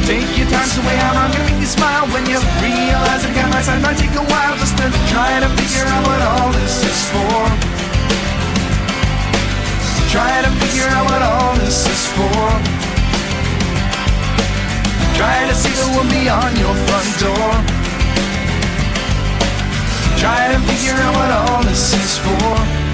Take 0.03 0.37
your 0.37 0.47
time, 0.51 0.67
way 0.83 0.99
out, 0.99 1.15
I'm 1.15 1.31
gonna 1.31 1.45
make 1.47 1.61
you 1.63 1.65
smile 1.65 2.03
when 2.11 2.27
you 2.27 2.35
realize 2.59 3.23
a 3.23 3.31
guy 3.31 3.47
my 3.47 3.61
side 3.61 3.81
might 3.81 3.95
take 3.95 4.11
a 4.11 4.25
while 4.27 4.55
just 4.59 4.75
to 4.75 4.91
try 5.07 5.39
to 5.39 5.47
figure 5.55 5.87
out 5.87 6.03
what 6.03 6.21
all 6.21 6.51
this 6.51 6.83
is 6.83 6.99
for. 7.07 7.39
Try 10.11 10.43
to 10.43 10.51
figure 10.59 10.89
out 10.91 11.05
what 11.07 11.21
all 11.23 11.55
this 11.55 11.87
is 11.87 12.03
for. 12.19 12.43
Try 15.15 15.47
to 15.47 15.55
see 15.55 15.71
the 15.71 15.87
world 15.95 16.09
beyond 16.11 16.51
your 16.59 16.75
front 16.83 17.09
door. 17.23 17.51
Try 20.19 20.51
to 20.51 20.59
figure 20.67 20.99
out 20.99 21.15
what 21.15 21.31
all 21.31 21.63
this 21.63 21.93
is 21.95 22.17
for. 22.19 22.92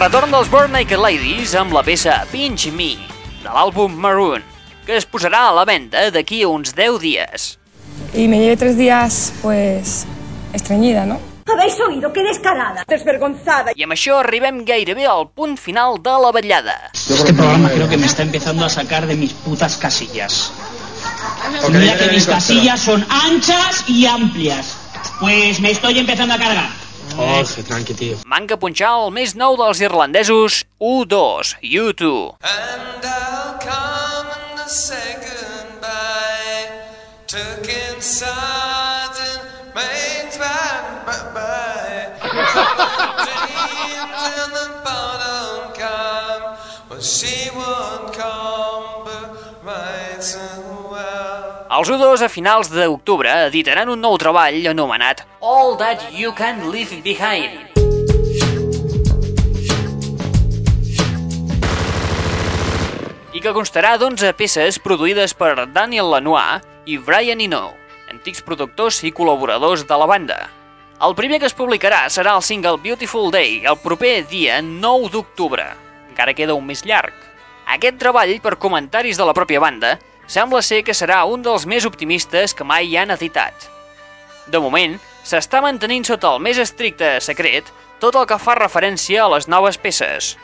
Retorn 0.00 0.32
dels 0.32 0.48
Born 0.48 0.72
Naked 0.72 0.96
Ladies 0.96 1.50
amb 1.60 1.74
la 1.76 1.82
peça 1.84 2.14
Pinch 2.30 2.70
Me, 2.72 2.94
de 3.42 3.50
l'àlbum 3.52 3.98
Maroon, 4.00 4.40
que 4.86 4.96
es 4.96 5.04
posarà 5.04 5.42
a 5.50 5.56
la 5.58 5.66
venda 5.68 6.06
d'aquí 6.14 6.38
a 6.40 6.48
uns 6.48 6.72
10 6.72 6.96
dies. 7.02 7.58
Y 8.14 8.26
me 8.26 8.38
llevé 8.40 8.56
tres 8.56 8.78
días, 8.78 9.34
pues, 9.42 10.06
estreñida, 10.54 11.04
¿no? 11.04 11.20
¿Habéis 11.52 11.78
oído? 11.80 12.12
¡Qué 12.14 12.22
descarada! 12.22 12.84
Desvergonzada. 12.88 13.74
I 13.76 13.84
amb 13.84 13.92
això 13.92 14.16
arribem 14.22 14.64
gairebé 14.64 15.04
al 15.04 15.28
punt 15.36 15.58
final 15.60 16.00
de 16.00 16.16
la 16.24 16.32
vetllada. 16.32 16.78
Este 16.94 17.34
programa 17.34 17.68
creo 17.68 17.88
que 17.90 17.98
me 17.98 18.06
está 18.06 18.22
empezando 18.22 18.64
a 18.64 18.70
sacar 18.70 19.06
de 19.06 19.16
mis 19.16 19.34
putas 19.34 19.76
casillas. 19.76 20.50
Mira 21.68 21.98
que 21.98 22.08
mis 22.08 22.26
casillas 22.26 22.80
son 22.80 23.04
anchas 23.10 23.84
y 23.86 24.06
amplias. 24.06 24.76
Pues 25.20 25.60
me 25.60 25.72
estoy 25.72 25.98
empezando 25.98 26.34
a 26.34 26.38
cargar. 26.38 26.79
Jorge, 27.20 27.62
tranqui, 27.68 27.94
tío. 27.94 28.20
Manca 28.24 28.56
punxar 28.60 28.94
el 29.04 29.12
més 29.14 29.36
nou 29.36 29.58
dels 29.60 29.84
irlandesos 29.84 30.64
U2, 30.80 31.56
U2. 31.60 32.14
say 34.70 35.16
goodbye. 35.18 36.70
Took 37.26 37.66
inside 37.68 38.49
Els 51.80 51.88
U2 51.88 52.20
a 52.20 52.26
finals 52.28 52.68
d'octubre 52.68 53.30
editaran 53.46 53.88
un 53.88 54.02
nou 54.04 54.18
treball 54.20 54.66
anomenat 54.68 55.22
All 55.40 55.78
That 55.80 56.02
You 56.12 56.34
Can 56.36 56.66
Leave 56.68 56.98
Behind. 57.00 57.70
i 63.32 63.40
que 63.40 63.54
constarà 63.56 63.94
d'11 63.96 64.34
peces 64.36 64.76
produïdes 64.76 65.32
per 65.32 65.54
Daniel 65.72 66.12
Lanois 66.12 66.60
i 66.84 66.98
Brian 67.00 67.40
Eno, 67.40 67.62
antics 68.12 68.44
productors 68.44 69.00
i 69.08 69.14
col·laboradors 69.16 69.86
de 69.88 70.00
la 70.02 70.10
banda. 70.10 70.38
El 71.00 71.16
primer 71.16 71.40
que 71.40 71.48
es 71.48 71.56
publicarà 71.56 72.02
serà 72.12 72.36
el 72.36 72.44
single 72.44 72.76
Beautiful 72.84 73.32
Day 73.32 73.62
el 73.64 73.80
proper 73.80 74.18
dia 74.28 74.60
9 74.60 75.08
d'octubre. 75.16 75.64
Encara 76.10 76.36
queda 76.36 76.60
un 76.60 76.68
mes 76.68 76.84
llarg. 76.84 77.16
Aquest 77.72 77.96
treball, 77.96 78.36
per 78.44 78.58
comentaris 78.60 79.16
de 79.16 79.24
la 79.24 79.32
pròpia 79.32 79.64
banda, 79.64 79.96
sembla 80.30 80.62
ser 80.62 80.84
que 80.86 80.94
serà 80.94 81.24
un 81.26 81.42
dels 81.42 81.66
més 81.66 81.86
optimistes 81.88 82.54
que 82.54 82.66
mai 82.66 82.94
han 82.96 83.10
editat. 83.10 83.66
De 84.50 84.62
moment, 84.62 84.96
s'està 85.26 85.60
mantenint 85.64 86.06
sota 86.06 86.30
el 86.34 86.44
més 86.44 86.58
estricte 86.62 87.16
secret 87.24 87.68
tot 88.00 88.16
el 88.16 88.28
que 88.30 88.38
fa 88.40 88.56
referència 88.58 89.24
a 89.24 89.32
les 89.34 89.50
noves 89.50 89.76
peces. 89.78 90.36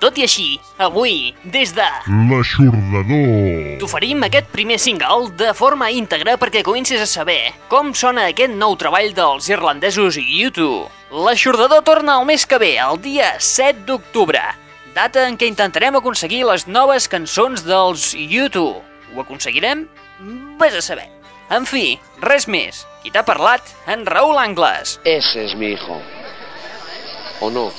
Tot 0.00 0.16
i 0.16 0.24
així, 0.24 0.54
avui, 0.80 1.34
des 1.44 1.74
de... 1.76 1.84
L'aixordador. 2.30 3.74
T'oferim 3.82 4.24
aquest 4.24 4.48
primer 4.48 4.78
single 4.80 5.28
de 5.36 5.50
forma 5.56 5.90
íntegra 5.92 6.38
perquè 6.40 6.62
comencis 6.64 7.02
a 7.04 7.08
saber 7.10 7.52
com 7.68 7.92
sona 7.92 8.30
aquest 8.30 8.56
nou 8.56 8.78
treball 8.80 9.12
dels 9.16 9.50
irlandesos 9.52 10.16
U2. 10.16 10.88
L'aixordador 11.26 11.84
torna 11.84 12.16
el 12.20 12.28
mes 12.30 12.46
que 12.48 12.60
ve, 12.62 12.76
el 12.80 12.96
dia 13.04 13.34
7 13.36 13.84
d'octubre, 13.88 14.40
data 14.96 15.26
en 15.28 15.36
què 15.36 15.50
intentarem 15.50 16.00
aconseguir 16.00 16.46
les 16.48 16.64
noves 16.64 17.10
cançons 17.10 17.66
dels 17.68 18.14
U2. 18.16 18.89
Ho 19.14 19.20
aconseguirem? 19.22 19.88
Ves 20.60 20.74
a 20.74 20.82
saber. 20.82 21.08
En 21.50 21.66
fi, 21.66 21.98
res 22.22 22.46
més. 22.46 22.86
Qui 23.02 23.10
t'ha 23.10 23.24
parlat? 23.26 23.62
En 23.90 24.06
Raül 24.06 24.38
Angles. 24.38 25.00
Ese 25.04 25.44
es 25.46 25.56
mi 25.56 25.72
hijo. 25.72 26.00
¿O 27.40 27.50
no? 27.50 27.72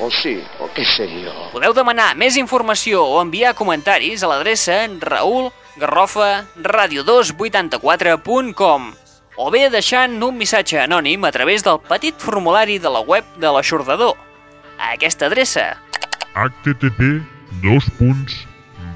¿O 0.00 0.10
sí? 0.10 0.42
¿O 0.58 0.68
qué 0.74 0.84
sé 0.96 1.06
yo? 1.22 1.32
Podeu 1.52 1.72
demanar 1.76 2.16
més 2.18 2.36
informació 2.40 3.04
o 3.06 3.20
enviar 3.22 3.54
comentaris 3.54 4.22
a 4.24 4.28
l'adreça 4.32 4.88
raül 4.98 5.52
garrofa 5.78 6.44
radio284.com 6.58 8.92
o 9.36 9.50
bé 9.50 9.68
deixant 9.70 10.22
un 10.22 10.36
missatge 10.38 10.78
anònim 10.82 11.24
a 11.26 11.32
través 11.34 11.64
del 11.66 11.80
petit 11.82 12.14
formulari 12.22 12.78
de 12.78 12.90
la 12.90 13.00
web 13.02 13.24
de 13.42 13.50
l'aixordador. 13.50 14.14
A 14.78 14.92
aquesta 14.94 15.26
adreça. 15.26 15.76
http 16.34 17.22
dos 17.62 17.84
punts 17.98 18.46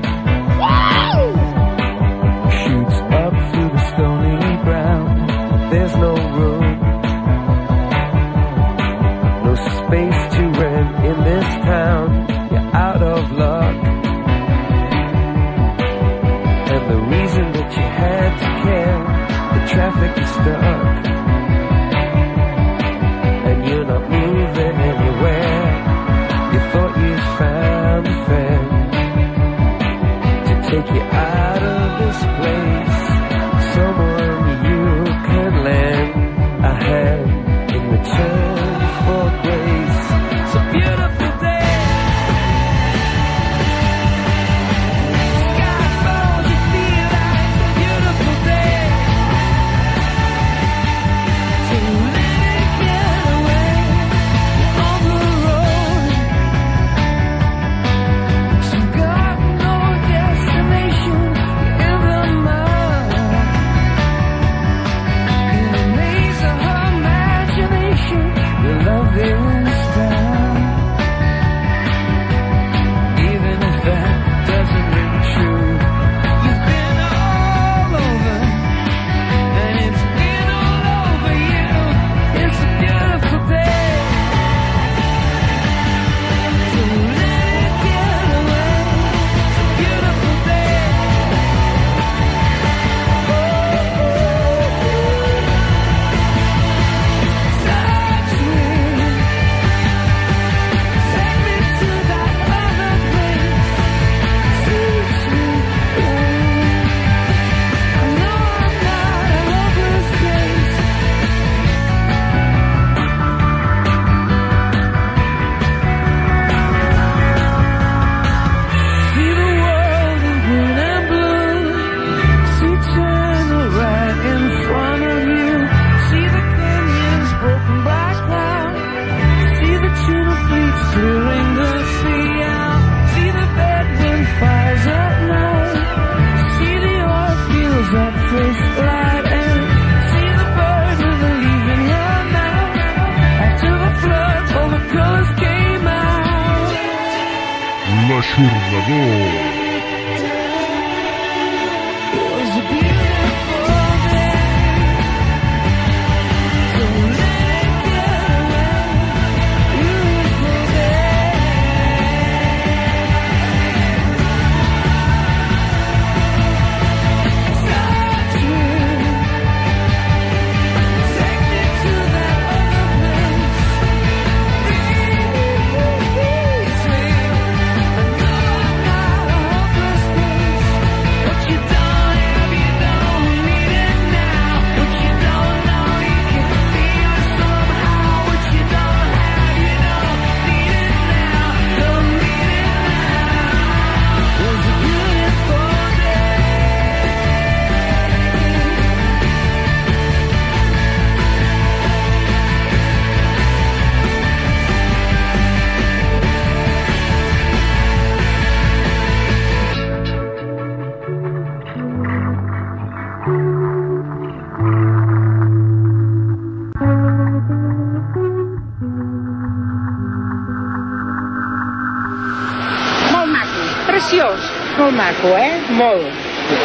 molt 225.24 225.32
maco, 225.32 225.38
eh? 225.38 225.62
Molt. 225.70 226.08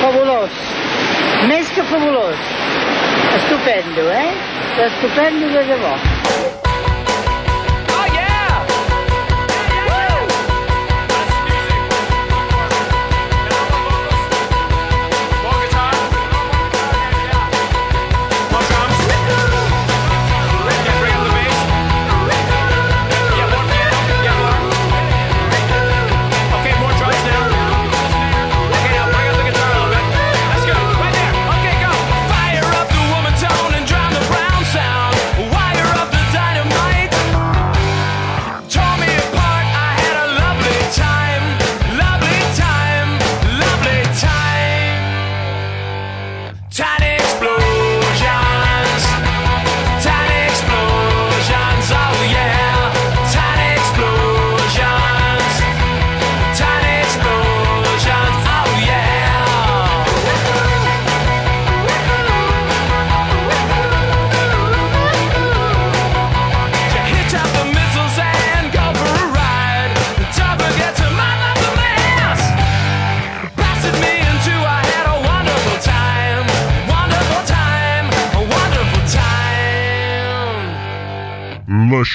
Fabulós. 0.01 0.51
Més 1.49 1.69
que 1.71 1.83
fabulós. 1.83 2.37
Estupendo, 3.37 4.11
eh? 4.11 4.35
Estupendo 4.87 5.49
de 5.49 5.65
debò. 5.65 6.18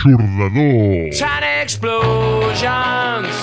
L'aixordador. 0.05 1.11
Tiny 1.17 1.61
explosions, 1.61 3.35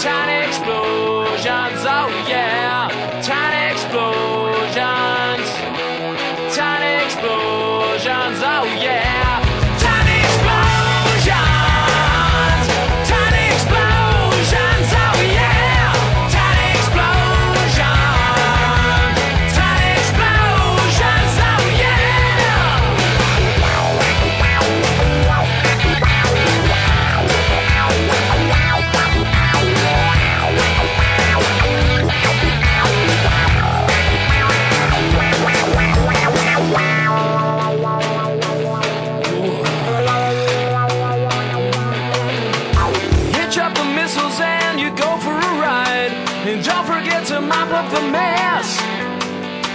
tiny 0.00 0.46
explosions, 0.46 1.80
oh 1.84 2.08
yeah, 2.28 2.88
tiny 3.22 3.57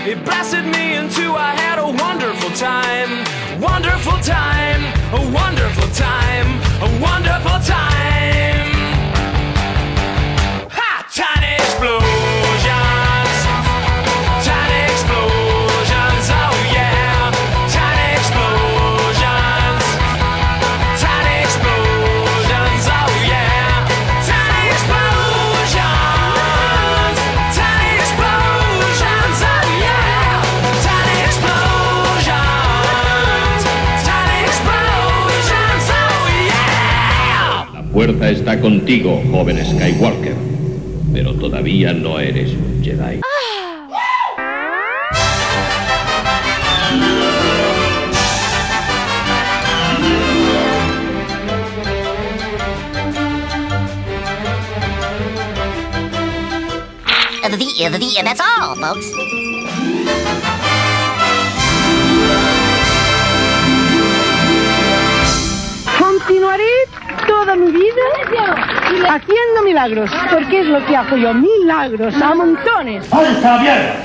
It 0.06 0.22
blasted 0.26 0.66
me 0.66 0.96
into 0.96 1.32
I 1.32 1.56
had 1.56 1.80
a 1.80 1.88
wonderful 1.88 2.50
time. 2.58 3.24
Wonderful 3.62 4.20
time. 4.20 4.84
A 5.14 5.32
wonderful 5.32 5.88
time. 5.96 6.60
A 6.82 7.02
wonderful 7.02 7.58
time. 7.66 7.93
Fuerza 38.04 38.30
está 38.30 38.60
contigo, 38.60 39.22
joven 39.32 39.64
Skywalker. 39.66 40.36
Pero 41.14 41.34
todavía 41.36 41.94
no 41.94 42.20
eres 42.20 42.52
un 42.52 42.84
Jedi. 42.84 43.22
The, 57.44 57.90
the, 57.90 58.22
that's 58.24 58.40
all, 58.40 58.76
folks. 58.76 59.43
Toda 67.54 67.66
mi 67.66 67.72
vida 67.72 69.10
haciendo 69.10 69.62
milagros, 69.64 70.10
porque 70.32 70.62
es 70.62 70.68
lo 70.68 70.86
que 70.86 70.96
hago 70.96 71.18
yo, 71.18 71.34
milagros 71.34 72.16
a 72.22 72.34
montones. 72.36 73.10
¡Váyanse 73.10 73.48
a 73.48 73.56
la 73.56 73.62
mierda! 73.62 73.96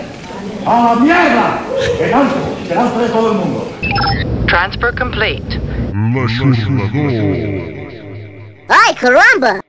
¡A 0.67 0.95
la 0.95 1.01
mierda! 1.01 1.61
¡Delante! 1.99 2.35
¡Delante 2.69 2.99
de 2.99 3.09
todo 3.09 3.33
el 3.33 3.39
mundo! 3.39 3.73
Transfer 4.47 4.95
complete. 4.99 5.61
Ai, 8.69 8.95
caramba! 8.95 9.61